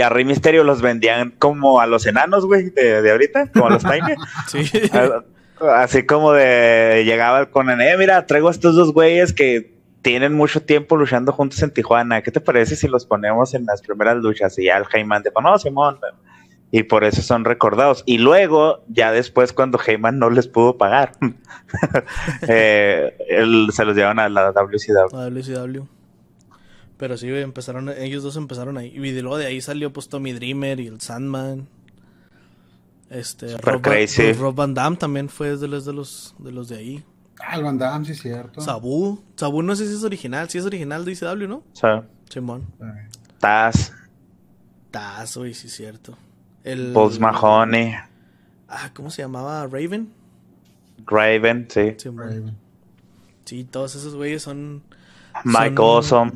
[0.00, 3.82] a Rey Misterio los vendían como a los enanos, güey, de, ahorita, como a los
[3.82, 4.14] Tiny.
[4.48, 4.90] sí.
[5.60, 10.62] Así como de llegaba con eh, mira, traigo a estos dos güeyes que tienen mucho
[10.62, 12.22] tiempo luchando juntos en Tijuana.
[12.22, 14.58] ¿Qué te parece si los ponemos en las primeras luchas?
[14.58, 15.98] Y ya el Heyman de, no, Simón.
[16.70, 18.02] Y por eso son recordados.
[18.06, 21.12] Y luego, ya después, cuando Heyman no les pudo pagar,
[22.48, 23.16] eh,
[23.72, 25.16] se los llevan a la WCW.
[25.16, 25.95] A WCW.
[26.96, 28.88] Pero sí, empezaron, ellos dos empezaron ahí.
[28.88, 31.68] Y luego de ahí salió pues Tommy Dreamer y el Sandman.
[33.10, 34.32] Este, Rob, crazy.
[34.32, 37.04] Rob Van Damme también fue de los de los de los de ahí.
[37.38, 38.60] Ah, el Van Damme, sí es cierto.
[38.60, 39.22] Sabu.
[39.36, 40.48] Sabu no sé si es original.
[40.48, 41.62] Sí es original de ICW, ¿no?
[41.72, 41.86] Sí.
[42.30, 42.66] Simón.
[43.38, 43.92] Taz.
[44.90, 46.16] Taz, uy, sí es cierto.
[46.64, 46.92] El...
[46.92, 47.94] Paul Mahoney.
[48.68, 49.66] Ah, ¿cómo se llamaba?
[49.66, 50.12] Raven.
[51.06, 51.94] Raven, sí.
[52.10, 52.56] Raven.
[53.44, 54.82] Sí, todos esos güeyes son...
[55.44, 56.32] Mike Awesome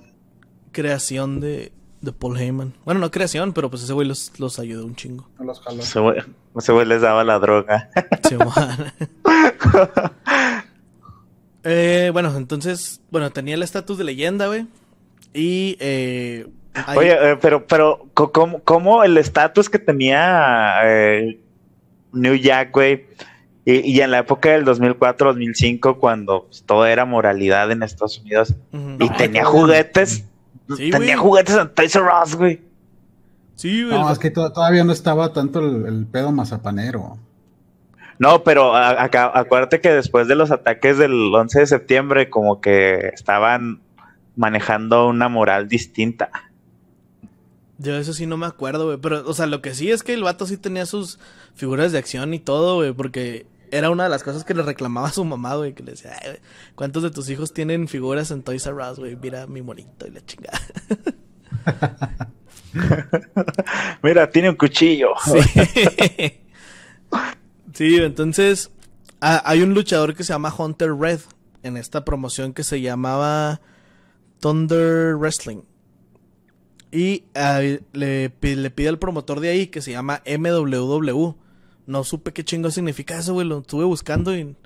[0.72, 2.74] creación de, de Paul Heyman.
[2.84, 5.28] Bueno, no creación, pero pues ese güey los, los ayudó un chingo.
[5.38, 5.60] Los
[6.56, 7.90] ese, güey, les daba la droga.
[8.28, 8.36] Sí,
[11.64, 14.66] eh, bueno, entonces, bueno, tenía el estatus de leyenda, güey.
[15.34, 15.76] Y...
[15.80, 16.46] Eh,
[16.96, 21.40] Oye, eh, pero, pero, ¿cómo, cómo el estatus que tenía eh,
[22.12, 23.06] New Jack, güey?
[23.64, 28.54] Y, y, en la época del 2004-2005, cuando pues, todo era moralidad en Estados Unidos,
[28.98, 30.24] y tenía juguetes
[30.76, 32.60] Tenía juguetes en Toys R Us, güey.
[33.54, 33.98] Sí, güey.
[33.98, 37.18] No, es que todavía no estaba tanto el, pedo mazapanero.
[38.18, 43.80] No, pero acuérdate que después de los ataques del 11 de septiembre, como que estaban
[44.36, 46.30] manejando una moral distinta.
[47.78, 48.98] Yo eso sí no me acuerdo, güey.
[48.98, 51.18] Pero, o sea, lo que sí es que el vato sí tenía sus
[51.54, 52.92] figuras de acción y todo, güey.
[52.92, 55.92] Porque era una de las cosas que le reclamaba a su mamá, güey, que le
[55.92, 56.18] decía,
[56.74, 59.16] ¿cuántos de tus hijos tienen figuras en Toys R Us, güey?
[59.16, 60.60] Mira mi monito y la chingada.
[64.02, 65.14] Mira, tiene un cuchillo.
[67.72, 67.96] Sí.
[67.96, 68.70] entonces
[69.22, 71.20] ah, hay un luchador que se llama Hunter Red
[71.62, 73.62] en esta promoción que se llamaba
[74.40, 75.62] Thunder Wrestling.
[76.92, 77.60] Y ah,
[77.92, 81.36] le, le pide al promotor de ahí que se llama MWW
[81.90, 83.46] no supe qué chingo significa eso, güey.
[83.46, 84.56] Lo estuve buscando y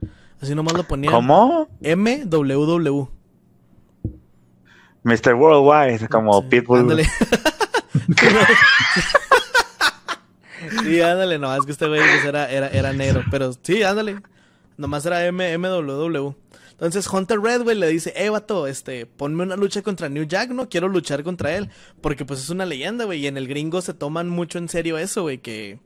[0.41, 1.13] Así nomás lo ponían.
[1.13, 1.69] ¿Cómo?
[1.81, 3.09] MWW.
[5.05, 5.35] Mr.
[5.35, 6.81] Worldwide, como Pitbull.
[6.81, 7.05] Ándale.
[10.83, 13.23] sí, ándale, nomás que este güey pues, era, era, era negro.
[13.31, 14.21] Pero sí, ándale.
[14.77, 16.35] Nomás era MWW.
[16.73, 20.51] Entonces Hunter Red, güey, le dice, eh, vato, este, ponme una lucha contra New Jack,
[20.51, 21.71] no quiero luchar contra él.
[22.01, 23.21] Porque pues es una leyenda, güey.
[23.21, 25.39] Y en el gringo se toman mucho en serio eso, güey.
[25.39, 25.79] Que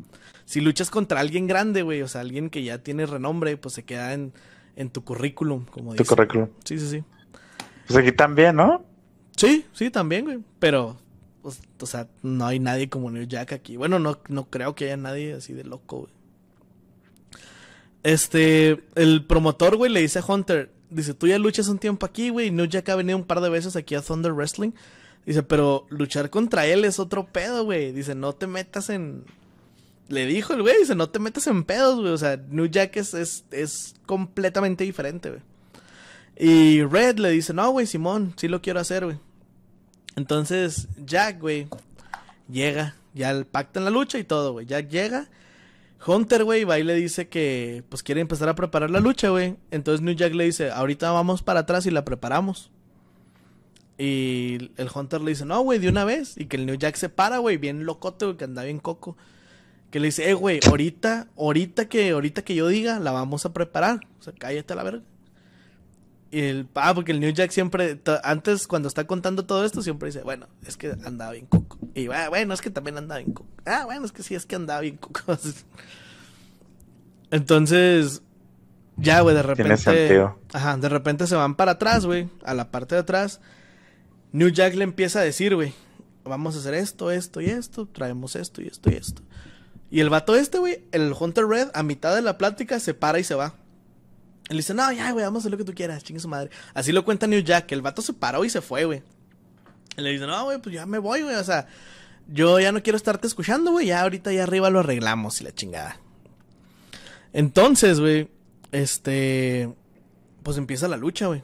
[0.48, 3.82] si luchas contra alguien grande, güey, o sea, alguien que ya tiene renombre, pues se
[3.82, 4.32] queda en,
[4.76, 6.48] en tu currículum, como Tu currículum.
[6.64, 7.04] Sí, sí, sí.
[7.86, 8.82] Pues aquí también, ¿no?
[9.36, 10.38] Sí, sí, también, güey.
[10.58, 10.96] Pero,
[11.42, 13.76] pues, o sea, no hay nadie como New Jack aquí.
[13.76, 16.12] Bueno, no, no creo que haya nadie así de loco, güey.
[18.02, 22.30] Este, el promotor, güey, le dice a Hunter, dice, tú ya luchas un tiempo aquí,
[22.30, 24.70] güey, New Jack ha venido un par de veces aquí a Thunder Wrestling.
[25.26, 27.92] Dice, pero luchar contra él es otro pedo, güey.
[27.92, 29.26] Dice, no te metas en...
[30.08, 32.12] Le dijo el güey, dice, no te metas en pedos, güey.
[32.12, 35.42] O sea, New Jack es, es, completamente diferente, güey.
[36.36, 39.18] Y Red le dice, no, güey, Simón, sí lo quiero hacer, güey.
[40.16, 41.68] Entonces, Jack, güey,
[42.50, 44.66] llega, ya pacta en la lucha y todo, güey.
[44.66, 45.28] Jack llega.
[46.06, 49.56] Hunter, güey, va y le dice que pues quiere empezar a preparar la lucha, güey.
[49.70, 52.70] Entonces New Jack le dice, ahorita vamos para atrás y la preparamos.
[53.98, 56.38] Y el Hunter le dice, no, güey, de una vez.
[56.38, 59.16] Y que el New Jack se para, güey, bien locote, güey, que anda bien coco.
[59.90, 63.52] Que le dice, eh, güey, ahorita, ahorita que, ahorita que yo diga, la vamos a
[63.52, 64.00] preparar.
[64.20, 65.02] O sea, cállate a la verga.
[66.30, 70.08] Y el, ah, porque el New Jack siempre, antes cuando está contando todo esto, siempre
[70.08, 71.78] dice, bueno, es que andaba bien coco.
[71.94, 73.48] Y ah, bueno, es que también andaba bien coco.
[73.64, 75.22] Ah, bueno, es que sí, es que andaba bien coco.
[77.30, 78.22] Entonces,
[78.98, 80.22] ya, güey, de repente.
[80.52, 83.40] Ajá, de repente se van para atrás, güey, a la parte de atrás.
[84.32, 85.72] New Jack le empieza a decir, güey,
[86.24, 89.22] vamos a hacer esto, esto y esto, traemos esto y esto y esto.
[89.90, 93.18] Y el vato este, güey, el Hunter Red, a mitad de la plática, se para
[93.18, 93.54] y se va.
[94.48, 96.50] Él dice, no, ya, güey, vamos a hacer lo que tú quieras, chingue su madre.
[96.74, 99.02] Así lo cuenta New Jack, el vato se paró y se fue, güey.
[99.96, 101.66] Y le dice, no, güey, pues ya me voy, güey, o sea,
[102.28, 105.54] yo ya no quiero estarte escuchando, güey, ya ahorita ya arriba lo arreglamos y la
[105.54, 105.98] chingada.
[107.32, 108.28] Entonces, güey,
[108.72, 109.74] este,
[110.42, 111.42] pues empieza la lucha, güey.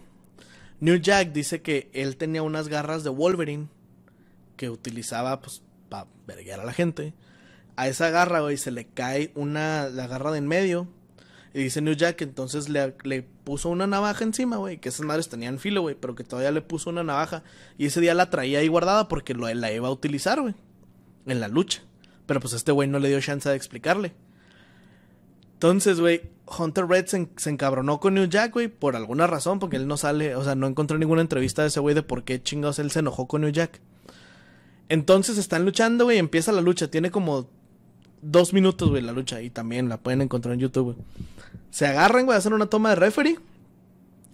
[0.80, 3.68] New Jack dice que él tenía unas garras de Wolverine
[4.56, 7.14] que utilizaba, pues, para verguear a la gente.
[7.76, 10.88] A esa garra, güey, se le cae una, la garra de en medio
[11.54, 14.78] y dice New Jack entonces le, le, puso una navaja encima, güey.
[14.78, 15.94] Que esas madres tenían filo, güey.
[15.94, 17.44] Pero que todavía le puso una navaja.
[17.78, 20.56] Y ese día la traía ahí guardada porque lo, la iba a utilizar, güey.
[21.26, 21.82] En la lucha.
[22.26, 24.14] Pero pues este güey no le dio chance de explicarle.
[25.52, 26.22] Entonces, güey,
[26.58, 30.34] Hunter Red se, encabronó con New Jack, güey, por alguna razón, porque él no sale,
[30.34, 32.98] o sea, no encontró ninguna entrevista de ese güey de por qué chingados él se
[32.98, 33.80] enojó con New Jack.
[34.88, 37.48] Entonces están luchando, güey, empieza la lucha, tiene como
[38.24, 40.96] dos minutos, güey, la lucha, y también la pueden encontrar en YouTube, güey.
[41.70, 43.38] Se agarran, güey, hacen una toma de referee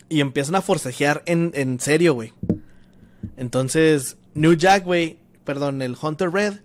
[0.08, 2.32] y empiezan a forcejear en, en serio, güey.
[3.36, 6.60] Entonces, New Jack, güey, perdón, el Hunter Red,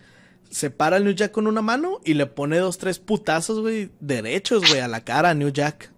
[0.50, 3.90] se para el New Jack con una mano y le pone dos, tres putazos, güey,
[4.00, 5.92] derechos, güey, a la cara a New Jack.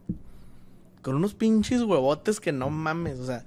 [1.02, 3.46] Con unos pinches huevotes que no mames, o sea,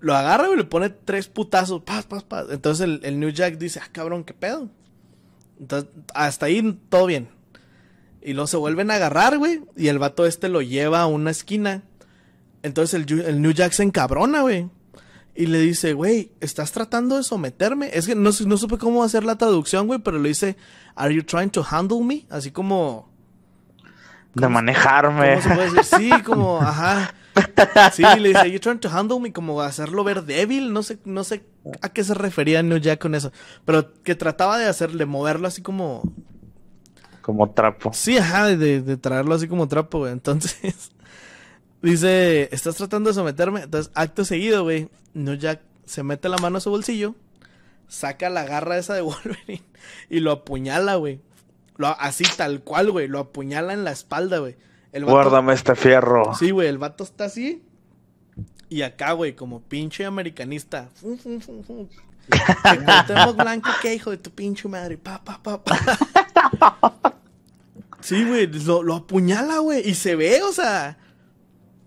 [0.00, 2.46] lo agarra y le pone tres putazos, paz, paz, paz.
[2.50, 4.68] Entonces el, el New Jack dice, ah, cabrón, qué pedo.
[5.58, 7.28] Entonces, hasta ahí todo bien.
[8.20, 9.62] Y luego se vuelven a agarrar, güey.
[9.76, 11.82] Y el vato este lo lleva a una esquina.
[12.62, 14.70] Entonces el, New Jack se encabrona, güey.
[15.34, 17.90] Y le dice, güey, ¿estás tratando de someterme?
[17.92, 20.56] Es que no, no supe cómo hacer la traducción, güey, pero le dice,
[20.94, 22.26] ¿Are you trying to handle me?
[22.30, 23.10] Así como...
[24.34, 25.34] De manejarme.
[25.34, 25.98] ¿cómo se puede decir?
[25.98, 27.14] Sí, como, ajá.
[27.92, 29.32] Sí, le dice, ¿Are you trying to handle me?
[29.32, 30.72] Como hacerlo ver débil.
[30.72, 31.42] No sé, no sé
[31.80, 33.32] a qué se refería New Jack con eso.
[33.64, 36.02] Pero que trataba de hacerle, moverlo así como
[37.22, 37.92] como trapo.
[37.94, 40.12] Sí, ajá, de, traerlo así como trapo, güey.
[40.12, 40.90] Entonces,
[41.82, 43.62] dice, ¿estás tratando de someterme?
[43.62, 47.14] Entonces, acto seguido, güey, No Jack se mete la mano a su bolsillo,
[47.88, 49.62] saca la garra esa de Wolverine
[50.10, 51.20] y lo apuñala, güey.
[51.98, 54.56] así tal cual, güey, lo apuñala en la espalda, güey.
[54.92, 56.34] Guárdame este fierro.
[56.34, 57.62] Sí, güey, el vato está así.
[58.72, 60.88] Y acá, güey, como pinche americanista.
[60.94, 61.88] Fum, fum, fum, fum.
[63.36, 64.96] blanco, que hijo de tu pinche madre.
[64.96, 67.18] Pa, pa, pa, pa.
[68.00, 69.86] Sí, güey, lo, apuñala, güey.
[69.86, 70.96] Y se ve, o sea.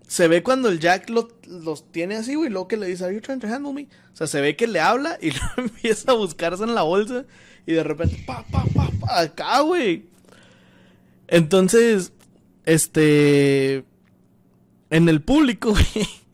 [0.06, 2.52] Se ve cuando el Jack los tiene así, güey.
[2.52, 3.88] Luego que le dice, ¿Are you trying to handle me?
[4.14, 7.26] O sea, se ve que le habla y luego empieza a buscarse en la bolsa.
[7.66, 10.06] Y de repente, pa, pa, pa, pa, acá, güey.
[11.28, 12.14] Entonces,
[12.64, 13.86] este.
[14.92, 16.25] En el público, güey.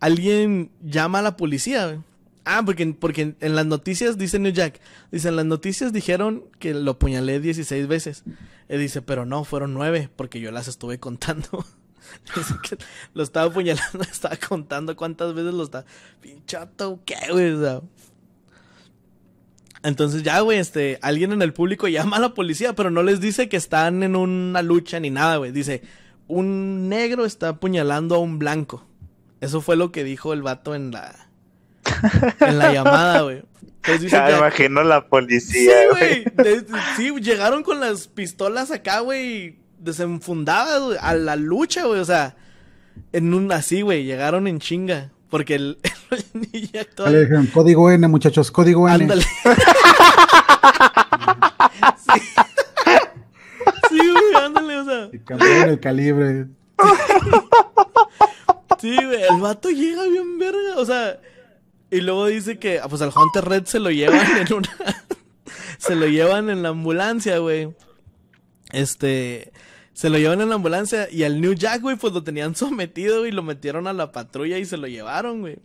[0.00, 2.02] Alguien llama a la policía.
[2.44, 4.80] Ah, porque, porque en las noticias, dice New Jack,
[5.12, 8.24] dice, en las noticias dijeron que lo apuñalé 16 veces.
[8.68, 11.64] Él dice, pero no, fueron 9, porque yo las estuve contando.
[13.14, 15.84] lo estaba apuñalando, estaba contando cuántas veces lo estaba.
[16.20, 17.50] Pinchato, ¿qué, güey?
[17.52, 17.82] O sea,
[19.82, 23.20] entonces ya, güey, este, alguien en el público llama a la policía, pero no les
[23.20, 25.52] dice que están en una lucha ni nada, güey.
[25.52, 25.82] Dice,
[26.28, 28.86] un negro está apuñalando a un blanco.
[29.40, 31.14] Eso fue lo que dijo el vato en la,
[32.40, 33.42] en la llamada, güey.
[34.08, 36.24] Ya me imagino la policía, güey.
[36.96, 42.00] Sí, llegaron con las pistolas acá, güey, desenfundadas a la lucha, güey.
[42.00, 42.36] O sea,
[43.12, 45.10] en un así, güey, llegaron en chinga.
[45.30, 45.78] Porque el,
[47.06, 49.04] el código N, muchachos, código N.
[49.04, 49.22] Ándale.
[51.96, 52.20] sí.
[53.88, 55.08] sí, güey, ándale, o sea.
[55.12, 56.46] Y cambiaron el calibre.
[58.80, 61.20] sí, güey, el vato llega bien verga, o sea.
[61.90, 64.70] Y luego dice que, ah, pues al Hunter Red se lo llevan en una.
[65.78, 67.74] se lo llevan en la ambulancia, güey.
[68.72, 69.52] Este.
[69.92, 73.26] Se lo llevan en la ambulancia y al New Jack, güey, pues lo tenían sometido
[73.26, 75.58] y lo metieron a la patrulla y se lo llevaron, güey.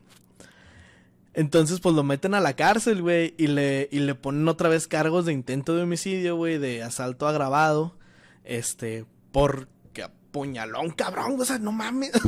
[1.33, 4.87] Entonces, pues lo meten a la cárcel, güey, y le, y le ponen otra vez
[4.87, 7.97] cargos de intento de homicidio, güey, de asalto agravado.
[8.45, 12.11] Este, porque apuñaló a un cabrón, o sea, no mames.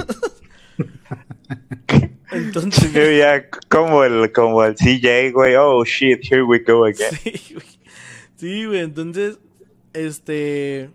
[2.32, 2.94] Entonces.
[2.94, 7.12] ya como el, como el CJ, güey, oh shit, here we go again.
[7.24, 7.66] Sí, güey.
[8.36, 9.40] Sí, güey, entonces,
[9.94, 10.92] este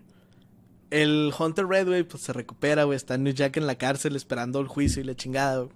[0.93, 2.95] el Hunter Red, güey, pues se recupera, güey.
[2.95, 5.67] Está New Jack en la cárcel esperando el juicio y la chingada,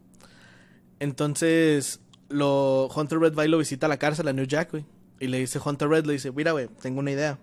[1.00, 4.86] Entonces, lo, Hunter Red va y lo visita a la cárcel a New Jack, güey.
[5.20, 7.40] Y le dice, Hunter Red, le dice, mira, güey, tengo una idea.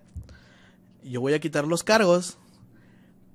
[1.03, 2.37] Yo voy a quitar los cargos,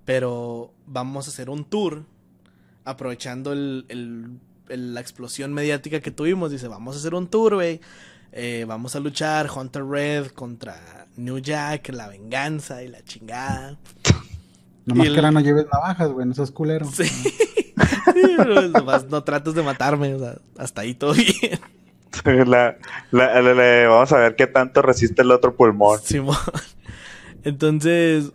[0.07, 2.07] pero vamos a hacer un tour
[2.91, 4.39] aprovechando el,
[4.69, 6.51] la explosión mediática que tuvimos.
[6.51, 7.81] Dice, vamos a hacer un tour, güey.
[8.33, 13.79] Eh, vamos a luchar Hunter Red contra New Jack, la venganza y la chingada.
[14.87, 16.87] Nomás que ahora no lleves navajas, güey, no seas culero.
[16.87, 17.05] Sí.
[19.11, 21.59] no trates de matarme, o sea, hasta ahí todo bien.
[23.89, 26.01] vamos a ver qué tanto resiste el otro pulmón.
[26.03, 26.37] Simón.
[27.43, 28.33] Entonces,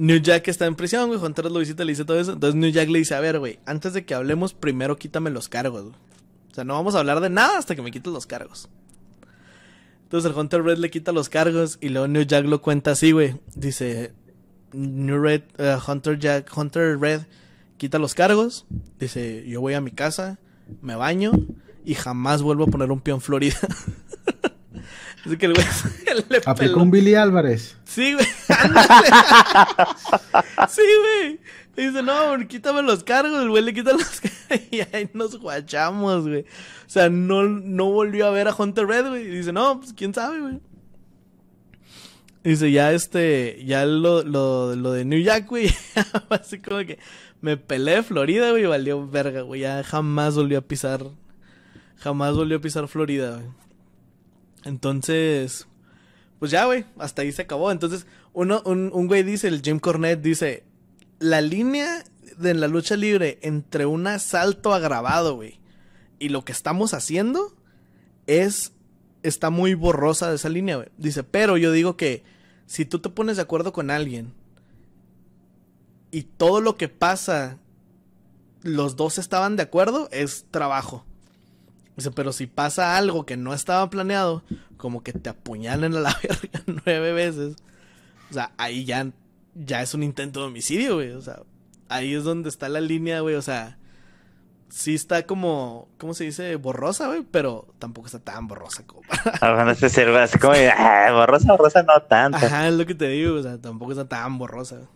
[0.00, 1.20] New Jack está en prisión, güey.
[1.20, 2.32] Juan Torres lo visita, le dice todo eso.
[2.32, 5.50] Entonces New Jack le dice, a ver, güey, antes de que hablemos, primero quítame los
[5.50, 5.92] cargos.
[6.50, 8.70] O sea, no vamos a hablar de nada hasta que me quites los cargos.
[10.04, 13.12] Entonces el Hunter Red le quita los cargos y luego New Jack lo cuenta así,
[13.12, 13.36] güey.
[13.54, 14.14] Dice,
[14.72, 17.26] New Red, uh, Hunter Jack, Hunter Red
[17.76, 18.64] quita los cargos.
[18.98, 20.38] Dice, yo voy a mi casa,
[20.80, 21.32] me baño
[21.84, 23.58] y jamás vuelvo a poner un pie en Florida.
[25.24, 25.66] Así que el güey
[26.28, 27.76] le Aplicó un Billy Álvarez.
[27.84, 28.26] Sí, güey.
[30.68, 31.38] sí, güey.
[31.76, 33.42] Dice, no, quítame los cargos.
[33.42, 34.38] El güey le quita los cargos.
[34.70, 36.40] Y ahí nos guachamos, güey.
[36.40, 39.26] O sea, no, no volvió a ver a Hunter Red, güey.
[39.26, 40.60] Y dice, no, pues quién sabe, güey.
[42.42, 45.70] Dice, ya este, ya lo, lo, lo de New York, güey,
[46.30, 46.98] así como que
[47.42, 51.04] me peleé Florida, güey, valió verga, güey, ya jamás volvió a pisar,
[51.96, 53.50] jamás volvió a pisar Florida, güey.
[54.64, 55.66] Entonces,
[56.38, 57.70] pues ya, güey, hasta ahí se acabó.
[57.70, 60.64] Entonces, uno, un, un güey dice, el Jim Cornette dice,
[61.18, 62.04] la línea
[62.38, 65.60] de la lucha libre entre un asalto agravado, güey,
[66.18, 67.54] y lo que estamos haciendo
[68.26, 68.72] es
[69.22, 70.88] está muy borrosa de esa línea, güey.
[70.96, 72.22] Dice, pero yo digo que
[72.66, 74.32] si tú te pones de acuerdo con alguien
[76.10, 77.58] y todo lo que pasa,
[78.62, 81.04] los dos estaban de acuerdo, es trabajo.
[81.96, 84.42] Dice, pero si pasa algo que no estaba planeado,
[84.76, 87.56] como que te apuñalen a la verga nueve veces,
[88.30, 89.10] o sea, ahí ya,
[89.54, 91.10] ya es un intento de homicidio, güey.
[91.10, 91.40] O sea,
[91.88, 93.34] ahí es donde está la línea, güey.
[93.34, 93.78] O sea,
[94.70, 96.56] sí está como, ¿cómo se dice?
[96.56, 99.64] Borrosa, güey, pero tampoco está tan borrosa como para...
[99.64, 102.38] no sé así como, ah, borrosa, borrosa no tanto.
[102.38, 104.88] Ajá, es lo que te digo, o sea, tampoco está tan borrosa.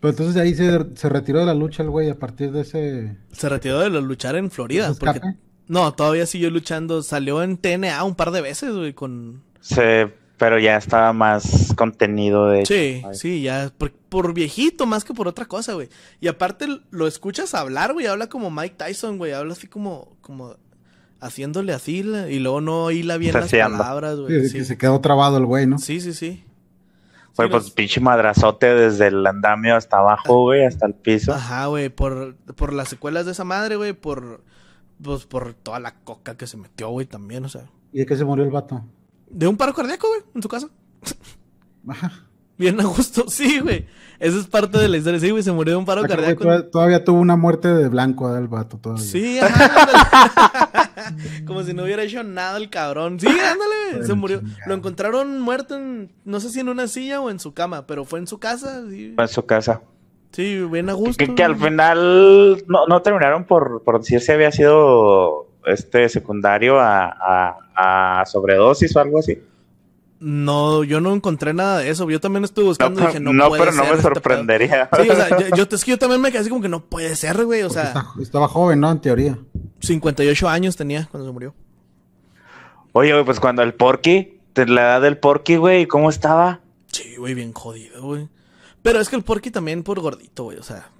[0.00, 3.16] Pero entonces de ahí se, retiró de la lucha el güey a partir de ese...
[3.32, 5.20] Se retiró de luchar en Florida, porque...
[5.66, 9.42] No, todavía siguió luchando, salió en TNA un par de veces, güey, con...
[9.60, 13.72] Se pero ya estaba más contenido de Sí, sí, ya
[14.08, 15.88] por, viejito más que por otra cosa, güey.
[16.20, 20.56] Y aparte lo escuchas hablar, güey, habla como Mike Tyson, güey, habla así como como
[21.20, 24.48] haciéndole así y luego no hila bien las palabras, güey.
[24.48, 25.78] Sí, Que se quedó trabado el güey, ¿no?
[25.78, 26.44] Sí, sí, sí.
[27.36, 31.32] Güey, pues pinche madrazote desde el andamio hasta abajo, güey, hasta el piso.
[31.32, 34.42] Ajá, güey, por, por las secuelas de esa madre, güey, por
[35.02, 37.70] pues por toda la coca que se metió, güey, también, o sea.
[37.92, 38.84] ¿Y de qué se murió el vato?
[39.28, 40.68] De un paro cardíaco, güey, en su casa.
[42.56, 43.86] Bien a gusto, sí, güey.
[44.20, 45.18] Esa es parte de la historia.
[45.18, 46.64] Sí, güey, se murió de un paro cardíaco.
[46.64, 49.04] Todavía, tuvo una muerte de blanco del vato, todavía.
[49.04, 50.92] Sí, ajá.
[51.46, 53.18] Como si no hubiera hecho nada el cabrón.
[53.18, 54.40] Sí, ándale, se murió.
[54.66, 58.04] Lo encontraron muerto en, no sé si en una silla o en su cama, pero
[58.04, 58.82] fue en su casa.
[59.14, 59.82] Fue en su casa.
[60.34, 61.24] Sí, bien a gusto.
[61.34, 67.56] Que, al final no, no terminaron por, por, decir si había sido este secundario a,
[67.76, 69.40] a, sobredosis o algo así.
[70.18, 72.10] No, yo no encontré nada de eso.
[72.10, 74.88] Yo también estuve buscando no, y dije, no, no pero no me este sorprendería.
[75.00, 77.14] sí, o sea, yo, es que yo también me quedé así como que no puede
[77.14, 77.62] ser, güey.
[77.62, 78.90] O sea, estaba joven, ¿no?
[78.90, 79.38] En teoría.
[79.80, 81.54] 58 años tenía cuando se murió.
[82.92, 86.60] Oye, güey, pues cuando el Porky, la edad del Porky, güey, ¿cómo estaba?
[86.86, 88.28] Sí, güey, bien jodido, güey.
[88.84, 90.90] Pero es que el Porky también por gordito, güey, o sea.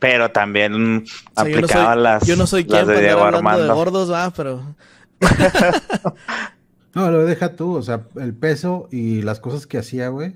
[0.00, 1.04] Pero también
[1.36, 2.26] aplicaba las.
[2.26, 4.74] Yo no soy quien para hablando de gordos, va, pero.
[6.94, 10.34] no, lo deja tú, o sea, el peso y las cosas que hacía, güey.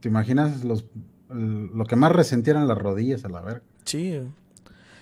[0.00, 0.84] ¿Te imaginas los,
[1.28, 3.62] lo que más resentieran las rodillas a la verga?
[3.84, 4.20] Sí,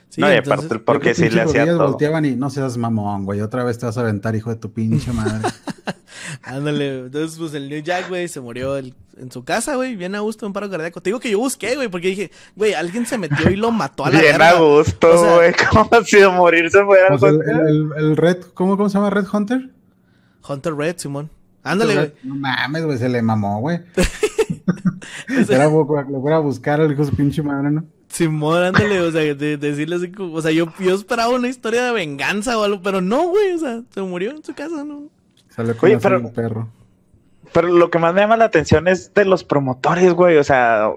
[0.08, 1.86] Sí, no, y aparte el porque sí le hacía todo.
[1.86, 3.40] volteaban y no seas mamón, güey.
[3.40, 5.48] Otra vez te vas a aventar, hijo de tu pinche madre.
[6.42, 7.00] Ándale.
[7.00, 8.94] Entonces, pues el New Jack, güey, se murió en
[9.30, 9.96] su casa, güey.
[9.96, 11.00] Bien a gusto, un paro cardíaco.
[11.00, 14.06] Te digo que yo busqué, güey, porque dije, güey, alguien se metió y lo mató
[14.06, 15.52] a la Bien a gusto, güey.
[15.70, 19.10] ¿Cómo ha sido morirse fuera pues el, el, el, Red, ¿cómo, ¿cómo se llama?
[19.10, 19.70] ¿Red Hunter?
[20.48, 21.30] Hunter Red, Simón.
[21.62, 22.12] Ándale, güey.
[22.22, 23.80] No mames, güey, se le mamó, güey.
[25.48, 27.84] Era, lo voy a buscar al hijo de su pinche madre, ¿no?
[28.08, 31.84] Simón, ándale, o sea, de, decirle así como, o sea, yo, yo esperaba una historia
[31.84, 35.08] de venganza o algo, pero no, güey, o sea, se murió en su casa, ¿no?
[35.50, 36.68] Sale con Oye, pero, perro.
[37.52, 40.90] Pero lo que más me llama la atención es de los promotores, güey, o sea,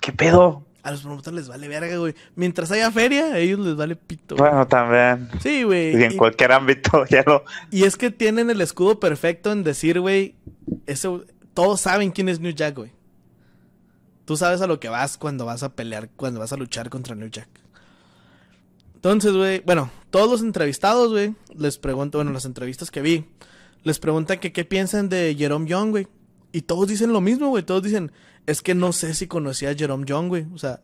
[0.00, 0.64] ¿qué pedo?
[0.82, 2.14] A los promotores les vale verga, güey.
[2.34, 4.34] Mientras haya feria, a ellos les vale pito.
[4.34, 5.28] Bueno, también.
[5.40, 5.96] Sí, güey.
[5.96, 7.42] Y en cualquier ámbito, ya no.
[7.70, 10.34] Y es que tienen el escudo perfecto en decir, güey,
[10.86, 11.24] eso,
[11.54, 12.90] todos saben quién es New Jack, güey.
[14.24, 17.14] Tú sabes a lo que vas cuando vas a pelear, cuando vas a luchar contra
[17.14, 17.48] New Jack.
[18.94, 23.24] Entonces, güey, bueno, todos los entrevistados, güey, les pregunto, bueno, las entrevistas que vi,
[23.82, 26.06] les preguntan que qué piensan de Jerome Young, güey.
[26.52, 27.64] Y todos dicen lo mismo, güey.
[27.64, 28.12] Todos dicen,
[28.46, 30.46] es que no sé si conocía a Jerome Young, güey.
[30.54, 30.80] O sea,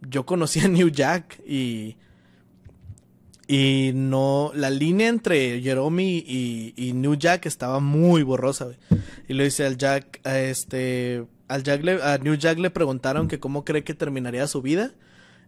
[0.00, 1.96] yo conocía a New Jack y.
[3.46, 4.50] Y no.
[4.54, 8.76] La línea entre Jerome y, New Jack estaba muy borrosa, güey.
[9.28, 13.64] Y lo dice al Jack, este al Jack a New Jack le preguntaron que cómo
[13.64, 14.92] cree que terminaría su vida.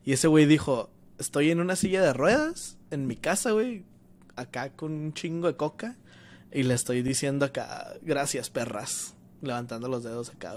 [0.05, 3.84] Y ese güey dijo, estoy en una silla de ruedas, en mi casa, güey,
[4.34, 5.96] acá con un chingo de coca.
[6.53, 10.55] Y le estoy diciendo acá, gracias perras, levantando los dedos acá,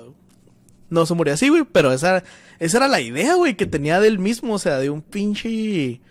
[0.90, 2.24] No se murió así, güey, pero esa,
[2.60, 6.02] esa era la idea, güey, que tenía del mismo, o sea, de un pinche...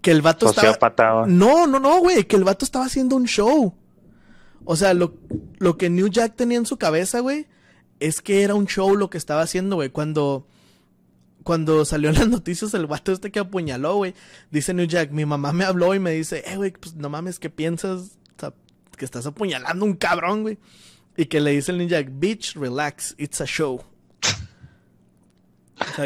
[0.00, 1.26] Que el vato estaba...
[1.26, 3.74] No, no, no, güey, que el vato estaba haciendo un show.
[4.64, 5.14] O sea, lo,
[5.58, 7.46] lo que New Jack tenía en su cabeza, güey,
[8.00, 9.90] es que era un show lo que estaba haciendo, güey.
[9.90, 10.46] Cuando,
[11.44, 14.14] cuando salió en las noticias el vato este que apuñaló, güey.
[14.50, 17.38] Dice New Jack, mi mamá me habló y me dice, eh, güey, pues no mames,
[17.38, 18.18] ¿qué piensas?
[18.98, 20.58] que estás apuñalando un cabrón, güey.
[21.16, 23.80] Y que le dice el New Jack, bitch, relax, it's a show.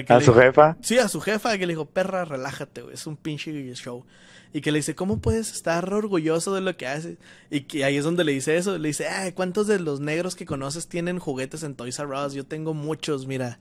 [0.08, 0.76] ¿A su jefa?
[0.82, 4.04] Sí, a su jefa, que le dijo, perra, relájate, güey, es un pinche show
[4.52, 7.18] y que le dice, ¿cómo puedes estar orgulloso de lo que haces?
[7.50, 10.36] Y que ahí es donde le dice eso, le dice, ay, ¿cuántos de los negros
[10.36, 12.34] que conoces tienen juguetes en Toys R Us?
[12.34, 13.58] Yo tengo muchos, mira,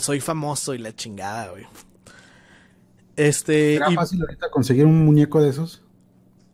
[0.00, 1.64] soy famoso y la chingada, güey.
[3.16, 3.76] Este...
[3.76, 5.82] ¿Era fácil ahorita conseguir un muñeco de esos?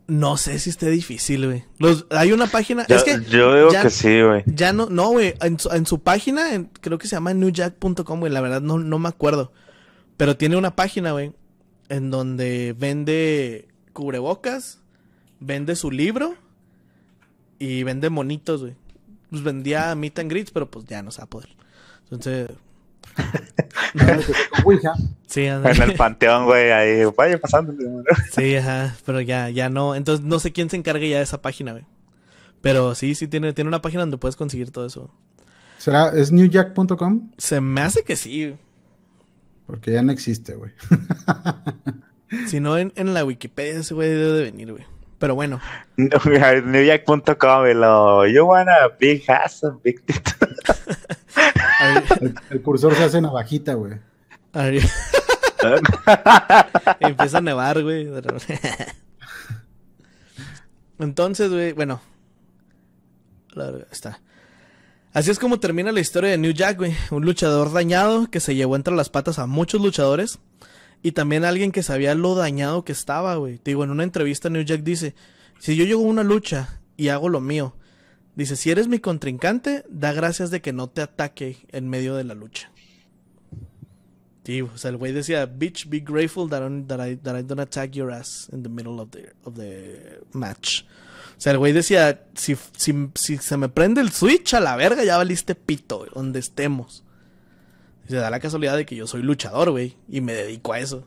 [0.07, 1.65] No sé si esté difícil, güey.
[2.11, 2.85] hay una página.
[2.87, 3.21] es que.
[3.29, 4.41] Yo digo que sí, güey.
[4.45, 5.33] Ya no, no, güey.
[5.41, 8.31] En, en, su página, creo que se llama newjack.com, güey.
[8.31, 9.51] La verdad no, no me acuerdo.
[10.15, 11.33] Pero tiene una página, güey,
[11.89, 14.79] en donde vende cubrebocas,
[15.39, 16.35] vende su libro
[17.59, 18.75] y vende monitos, güey.
[19.29, 21.49] Pues vendía meet and greets, pero pues ya no se va a poder.
[22.03, 22.49] Entonces.
[25.27, 27.73] sí, en el panteón, güey, ahí vaya pasando.
[28.31, 29.95] sí, ajá, pero ya, ya no.
[29.95, 31.85] Entonces no sé quién se encargue ya de esa página, güey.
[32.61, 35.09] Pero sí, sí tiene, tiene una página donde puedes conseguir todo eso.
[35.77, 37.31] ¿Será, es newjack.com?
[37.37, 38.55] Se me hace que sí.
[39.67, 40.71] Porque ya no existe, güey.
[42.47, 44.85] si no, en, la Wikipedia ese güey debe de venir, güey.
[45.19, 45.59] Pero bueno.
[45.97, 50.01] Newjack.com, lo You wanna big ass, big
[52.21, 53.99] el, el, cursor se hace navajita, güey.
[56.99, 58.07] Empieza a nevar, güey.
[60.99, 61.99] Entonces, güey, bueno.
[63.91, 64.21] Está.
[65.13, 66.93] Así es como termina la historia de New Jack, güey.
[67.11, 70.39] Un luchador dañado que se llevó entre las patas a muchos luchadores.
[71.01, 73.57] Y también alguien que sabía lo dañado que estaba, güey.
[73.57, 75.15] Te digo, en una entrevista New Jack dice,
[75.59, 77.75] si yo llego a una lucha y hago lo mío,
[78.35, 82.23] dice, si eres mi contrincante, da gracias de que no te ataque en medio de
[82.23, 82.71] la lucha.
[84.43, 87.91] Sí, o sea, el güey decía, bitch, be grateful that, I, that I don't attack
[87.91, 90.85] your ass in the middle of the, of the match.
[91.37, 95.03] O sea, el güey decía, si, si, se me prende el switch a la verga,
[95.03, 97.03] ya valiste pito, donde estemos.
[98.09, 101.05] Se da la casualidad de que yo soy luchador, güey, y me dedico a eso.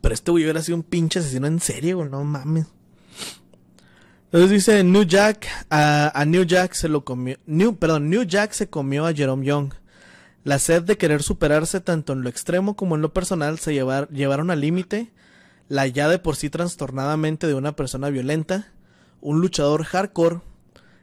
[0.00, 2.66] Pero este güey hubiera sido un pinche asesino en serio, güey, no mames.
[4.26, 8.68] Entonces dice New Jack, a, New Jack se lo comió, New, perdón, New Jack se
[8.68, 9.74] comió a Jerome Young.
[10.44, 14.50] La sed de querer superarse tanto en lo extremo como en lo personal se llevaron
[14.50, 15.12] al límite
[15.68, 18.72] la ya de por sí trastornadamente de una persona violenta,
[19.20, 20.40] un luchador hardcore,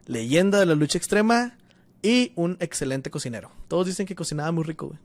[0.06, 1.58] leyenda de la lucha extrema
[2.02, 3.52] y un excelente cocinero.
[3.68, 5.00] Todos dicen que cocinaba muy rico, güey.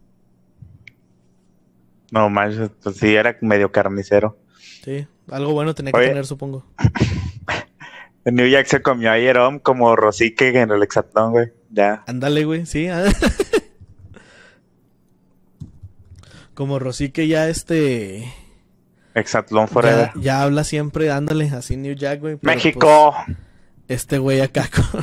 [2.10, 4.38] No manches, pues sí, era medio carnicero.
[4.84, 6.64] Sí, algo bueno tenía que tener, supongo.
[8.24, 11.52] New Jack se comió a Jerome como Rosique en el Exatlón, güey.
[11.70, 12.02] Ya.
[12.06, 12.88] Ándale, güey, sí.
[12.88, 13.04] Ah.
[16.54, 18.32] como Rosique ya este...
[19.16, 20.12] Exatlón Forever.
[20.20, 22.38] Ya, habla siempre, ándale, así New Jack, güey.
[22.42, 23.14] México.
[23.24, 23.38] Pues,
[23.88, 25.02] este güey acá con...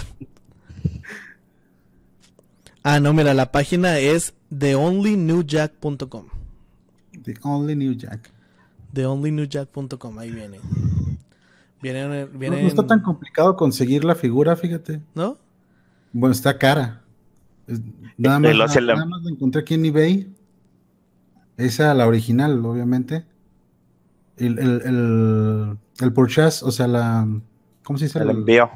[2.83, 6.27] Ah, no, mira, la página es theonlynewjack.com.
[7.23, 8.31] The Only New Jack.
[8.93, 10.59] TheOnlyNewJack.com, ahí viene.
[11.81, 15.01] Viene, viene no, está tan complicado conseguir la figura, fíjate.
[15.15, 15.37] ¿No?
[16.11, 17.01] Bueno, está cara.
[18.17, 20.33] Nada más, nada, más la encontré aquí en eBay.
[21.57, 23.25] Esa, la original, obviamente.
[24.37, 27.27] El, el, el, el purchase, o sea, la.
[27.83, 28.19] ¿Cómo se dice?
[28.19, 28.69] El envío.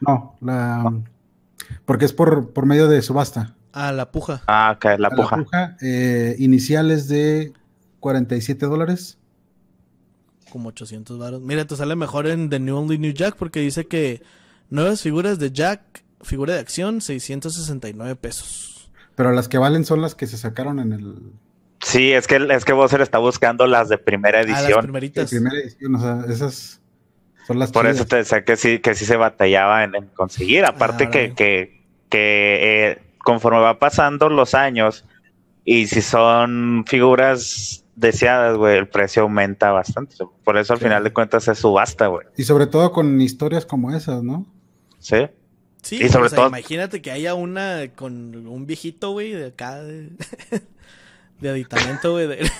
[0.00, 0.92] No, la.
[1.84, 3.54] Porque es por, por medio de subasta.
[3.72, 4.42] Ah, la puja.
[4.46, 5.36] Ah, ok, la puja.
[5.36, 7.52] La puja eh, iniciales de
[8.00, 9.18] 47 dólares.
[10.50, 11.40] Como 800 baros.
[11.40, 14.22] Mira, te sale mejor en The New Only New Jack porque dice que
[14.70, 18.90] nuevas figuras de Jack, figura de acción, 669 pesos.
[19.16, 21.32] Pero las que valen son las que se sacaron en el.
[21.84, 24.72] Sí, es que, es que Bowser está buscando las de primera edición.
[24.72, 25.30] Ah, las primeritas.
[25.30, 26.80] De primera edición, o sea, esas
[27.46, 30.64] son las Por eso te decía que sí, que sí se batallaba en, conseguir.
[30.64, 35.04] Aparte ah, que, que, que eh, conforme va pasando los años
[35.64, 40.16] y si son figuras deseadas, güey, el precio aumenta bastante.
[40.42, 42.26] Por eso al final de cuentas es subasta, güey.
[42.36, 44.46] Y sobre todo con historias como esas, ¿no?
[44.98, 45.26] Sí.
[45.82, 46.48] Sí, y sobre todo...
[46.48, 49.82] imagínate que haya una con un viejito, güey, de acá,
[51.40, 52.26] de, aditamento, güey.
[52.26, 52.38] De...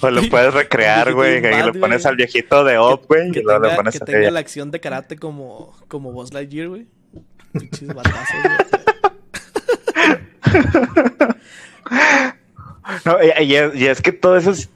[0.00, 3.60] pues lo puedes recrear, güey, y lo pones al viejito de Op, güey, y luego
[3.60, 6.86] lo pones Que tenga la acción de karate como, como Buzz Lightyear, güey.
[7.52, 8.82] Pinches batazos, güey.
[13.04, 13.54] no, y,
[13.86, 14.68] es, que todo eso es,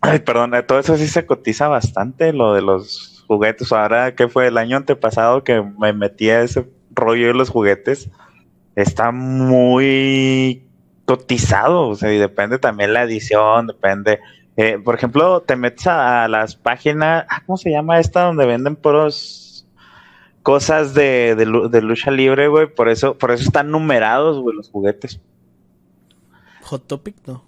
[0.00, 3.72] ay, perdón, todo eso sí se cotiza bastante, lo de los juguetes.
[3.72, 8.10] Ahora que fue el año antepasado que me metí a ese rollo de los juguetes,
[8.76, 10.64] está muy
[11.04, 14.20] cotizado, o sea, y depende también la edición, depende.
[14.56, 18.24] Eh, por ejemplo, te metes a, las páginas, ah, ¿cómo se llama esta?
[18.24, 19.66] Donde venden puros
[20.42, 22.72] cosas de, de, lucha libre, güey.
[22.72, 25.20] Por eso, por eso están numerados, güey, los juguetes.
[26.62, 27.44] Hot Topic, no.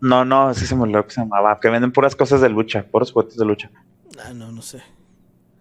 [0.00, 1.58] No, no, así se me olvidó que se llamaba.
[1.58, 3.70] Que venden puras cosas de lucha, puros juguetes de lucha.
[4.24, 4.82] Ah, no, no sé.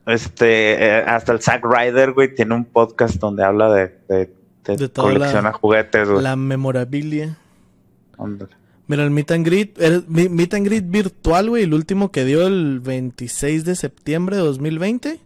[0.05, 4.33] Este, eh, hasta el Zack Ryder, güey, tiene un podcast donde habla de, de,
[4.65, 6.23] de, colecciona juguetes, güey.
[6.23, 7.37] La memorabilia.
[8.87, 12.45] Mira, el Meet and Greet, el Meet and Greet virtual, güey, el último que dio
[12.45, 15.19] el 26 de septiembre de 2020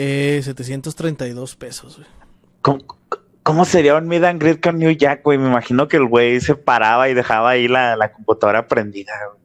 [0.00, 2.78] eh, 732 pesos, güey.
[3.42, 5.38] ¿Cómo, sería un meet and greet con New Jack, güey?
[5.38, 9.42] Me imagino que el güey se paraba y dejaba ahí la, computadora prendida, güey.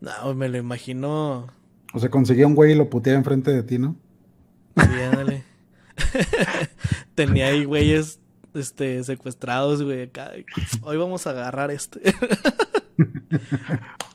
[0.00, 1.48] No, me lo imagino.
[1.92, 3.96] O sea, conseguía un güey y lo puteaba enfrente de ti, ¿no?
[4.76, 5.44] Sí, dale.
[7.16, 8.20] Tenía ahí güeyes
[8.54, 10.04] este, secuestrados, güey.
[10.04, 10.30] Acá.
[10.82, 12.00] Hoy vamos a agarrar este.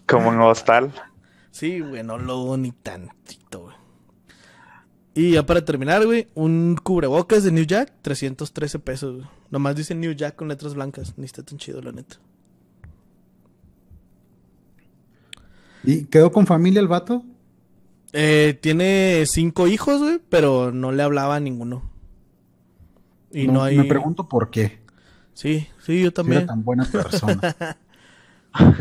[0.08, 0.94] Como en hostal.
[1.52, 3.76] Sí, güey, no lo ni tantito, güey.
[5.14, 9.28] Y ya para terminar, güey, un cubrebocas de New Jack, 313 pesos, güey.
[9.50, 11.14] Nomás dice New Jack con letras blancas.
[11.18, 12.18] Ni está tan chido, la neta.
[15.84, 17.26] ¿Y quedó con familia el vato?
[18.14, 21.91] Eh, tiene cinco hijos, güey, pero no le hablaba a ninguno.
[23.34, 23.78] Y no, hay...
[23.78, 24.80] Me pregunto por qué.
[25.34, 26.46] Sí, sí, yo también.
[26.46, 27.56] tan buena persona.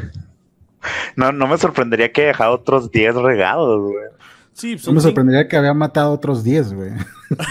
[1.17, 4.05] no, no me sorprendería que dejado otros 10 regados, güey.
[4.53, 6.91] Sí, son me sorprendería que había matado otros 10, güey.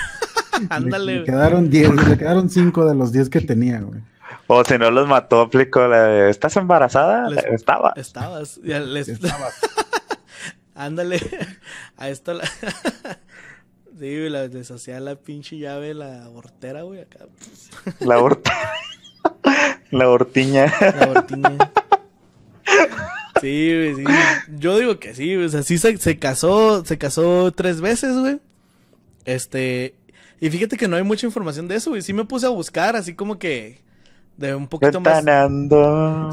[0.70, 1.20] Ándale.
[1.20, 4.02] le, quedaron 10, le quedaron 5 de los 10 que tenía, güey.
[4.48, 7.30] O si no los mató, aplicó la de, ¿estás embarazada?
[7.52, 7.94] Estaba.
[7.96, 8.60] Estabas.
[8.64, 9.08] Ya les...
[9.08, 9.54] Estabas.
[10.76, 11.20] Ándale.
[11.98, 12.44] A esto la...
[14.00, 17.26] sí, güey, la deshacía la pinche llave, la hortera, güey, acá.
[18.00, 18.72] La hortera.
[19.92, 20.74] la hortiña.
[20.82, 21.72] La hortiña.
[23.42, 24.04] Sí, sí.
[24.58, 28.40] Yo digo que sí, o sea, sí se, casó, se casó tres veces, güey.
[29.26, 29.96] Este,
[30.40, 32.02] Y fíjate que no hay mucha información de eso, güey.
[32.02, 33.80] Sí me puse a buscar, así como que
[34.40, 35.24] de un poquito más.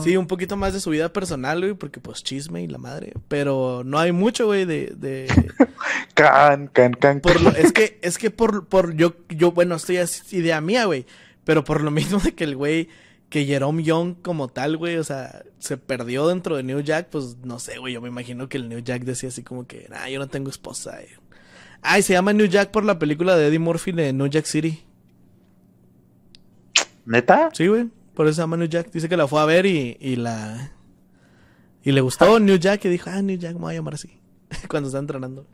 [0.02, 3.12] Sí, un poquito más de su vida personal, güey, porque pues chisme y la madre.
[3.26, 4.94] Pero no hay mucho, güey, de.
[4.96, 5.26] de...
[6.14, 7.20] can, can, can.
[7.56, 11.04] es que, es que por, por yo, yo, bueno, esto ya es idea mía, güey.
[11.44, 12.88] Pero por lo mismo de que el güey,
[13.28, 17.38] que Jerome Young como tal, güey, o sea, se perdió dentro de New Jack, pues
[17.42, 17.92] no sé, güey.
[17.92, 20.48] Yo me imagino que el New Jack decía así como que, ah, yo no tengo
[20.48, 21.02] esposa.
[21.02, 21.08] Eh.
[21.82, 24.85] Ay, se llama New Jack por la película de Eddie Murphy de New Jack City.
[27.06, 27.50] ¿Neta?
[27.52, 27.88] Sí, güey.
[28.14, 28.90] Por eso se llama New Jack.
[28.90, 30.72] Dice que la fue a ver y, y la.
[31.82, 34.20] Y le gustó New Jack y dijo, ah, New Jack me voy a llamar así.
[34.68, 35.46] Cuando está entrenando.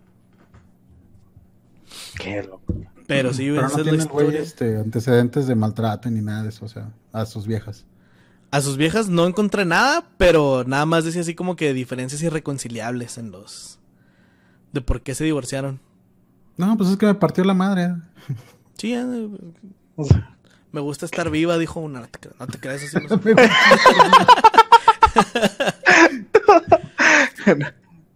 [2.18, 2.74] Qué loco.
[3.06, 6.68] Pero sí, Pero no tiene güey este, antecedentes de maltrato ni nada de eso, o
[6.68, 7.84] sea, a sus viejas.
[8.50, 13.18] A sus viejas no encontré nada, pero nada más decía así como que diferencias irreconciliables
[13.18, 13.78] en los.
[14.72, 15.80] de por qué se divorciaron.
[16.56, 17.94] No, pues es que me partió la madre.
[18.78, 19.28] Sí, eh,
[20.72, 22.00] me gusta estar viva, dijo una.
[22.00, 22.08] No
[22.46, 22.96] te, creas así.
[23.06, 23.20] No,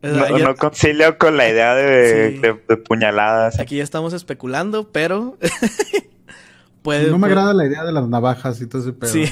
[0.38, 2.54] no, concilio con la idea de,
[2.86, 3.60] puñaladas.
[3.60, 5.36] Aquí ya estamos especulando, pero.
[6.82, 9.12] puede, no me agrada la idea de las navajas y todo ese pedo.
[9.12, 9.30] Sí,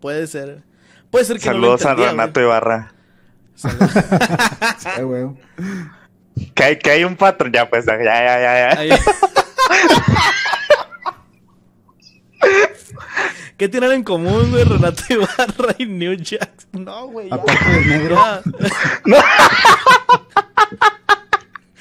[0.00, 0.62] puede ser.
[1.10, 2.92] Puede ser que Saludos a Renato Ibarra.
[3.54, 3.92] Saludos.
[6.54, 7.52] Que hay, que hay un patrón.
[7.52, 8.84] Ya, pues, ya, ya, ya.
[8.84, 8.98] ya.
[13.56, 16.50] ¿Qué tienen en común, güey, Renato Ibarra y New Jack?
[16.72, 17.28] No, güey.
[17.30, 18.18] Aparte de negro.
[19.04, 19.16] no.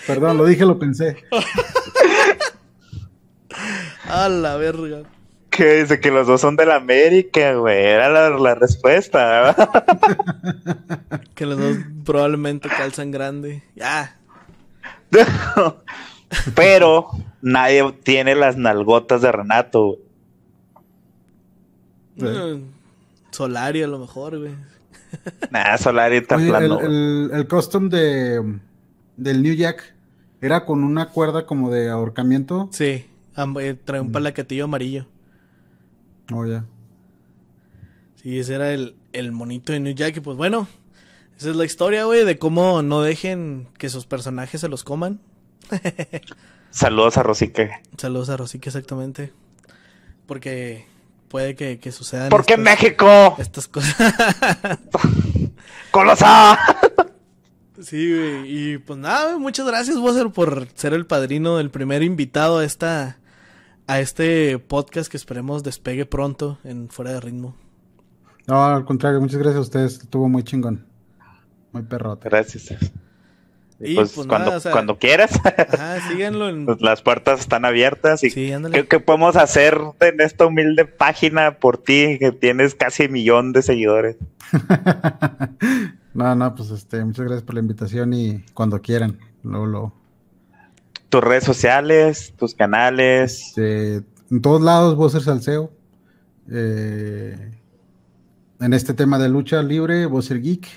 [0.06, 1.24] Perdón, lo dije, lo pensé.
[4.08, 5.04] A la verga.
[5.50, 7.78] Que dice que los dos son de la América, güey.
[7.78, 9.56] Era la, la respuesta,
[11.36, 13.64] que los dos probablemente calzan grande.
[13.76, 14.20] Ya.
[16.56, 17.08] Pero
[17.41, 20.00] nadie tiene las nalgotas de Renato.
[22.15, 22.64] Mm,
[23.31, 24.56] Solari a lo mejor, güey.
[25.52, 26.80] Nah, Solari está plano.
[26.80, 28.60] El, el, custom de,
[29.15, 29.94] del New Jack
[30.41, 32.68] era con una cuerda como de ahorcamiento.
[32.72, 34.11] Sí, eh, trae un mm.
[34.11, 35.06] palacatillo amarillo.
[36.31, 36.65] Oh, ya.
[38.15, 40.18] Sí, ese era el, el monito de New Jack.
[40.18, 40.68] Y pues bueno,
[41.38, 45.19] esa es la historia, güey, de cómo no dejen que sus personajes se los coman.
[46.72, 47.72] Saludos a Rosique.
[47.98, 49.31] Saludos a Rosique, exactamente.
[50.26, 50.85] Porque
[51.34, 52.30] puede que, que sucedan.
[52.30, 53.35] ¿Por qué México?
[53.39, 53.95] Estas cosas.
[55.91, 56.60] ¡Colosa!
[57.81, 58.43] Sí, güey.
[58.45, 63.18] Y pues nada, muchas gracias, Bosser, por ser el padrino, el primer invitado a esta.
[63.88, 67.55] a este podcast que esperemos despegue pronto en Fuera de Ritmo.
[68.45, 69.93] No, al contrario, muchas gracias a ustedes.
[70.03, 70.85] Estuvo muy chingón.
[71.72, 72.30] Muy perrote.
[72.30, 72.76] Gracias.
[73.84, 75.31] Y pues, pues cuando, cuando quieras.
[75.43, 76.43] Ajá, síganlo.
[76.65, 78.23] Pues las puertas están abiertas.
[78.23, 83.53] Y ¿qué, podemos hacer en esta humilde página por ti que tienes casi un millón
[83.53, 84.18] de seguidores?
[86.14, 89.93] no, no, pues este, muchas gracias por la invitación y cuando quieran, luego lo.
[91.10, 93.49] Tus redes sociales, tus canales.
[93.49, 95.72] Este, en todos lados, vos ser salseo.
[96.49, 97.51] Eh,
[98.60, 100.68] en este tema de lucha libre, vos ser geek,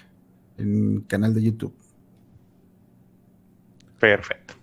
[0.58, 1.74] en canal de YouTube.
[3.98, 4.54] Perfecto.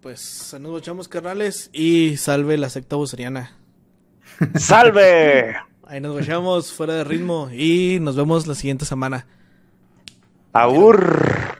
[0.00, 3.56] Pues nos echamos carnales y salve la secta buceriana.
[4.56, 5.54] ¡Salve!
[5.86, 9.26] Ahí nos vayamos fuera de ritmo y nos vemos la siguiente semana.
[10.52, 11.51] Aur.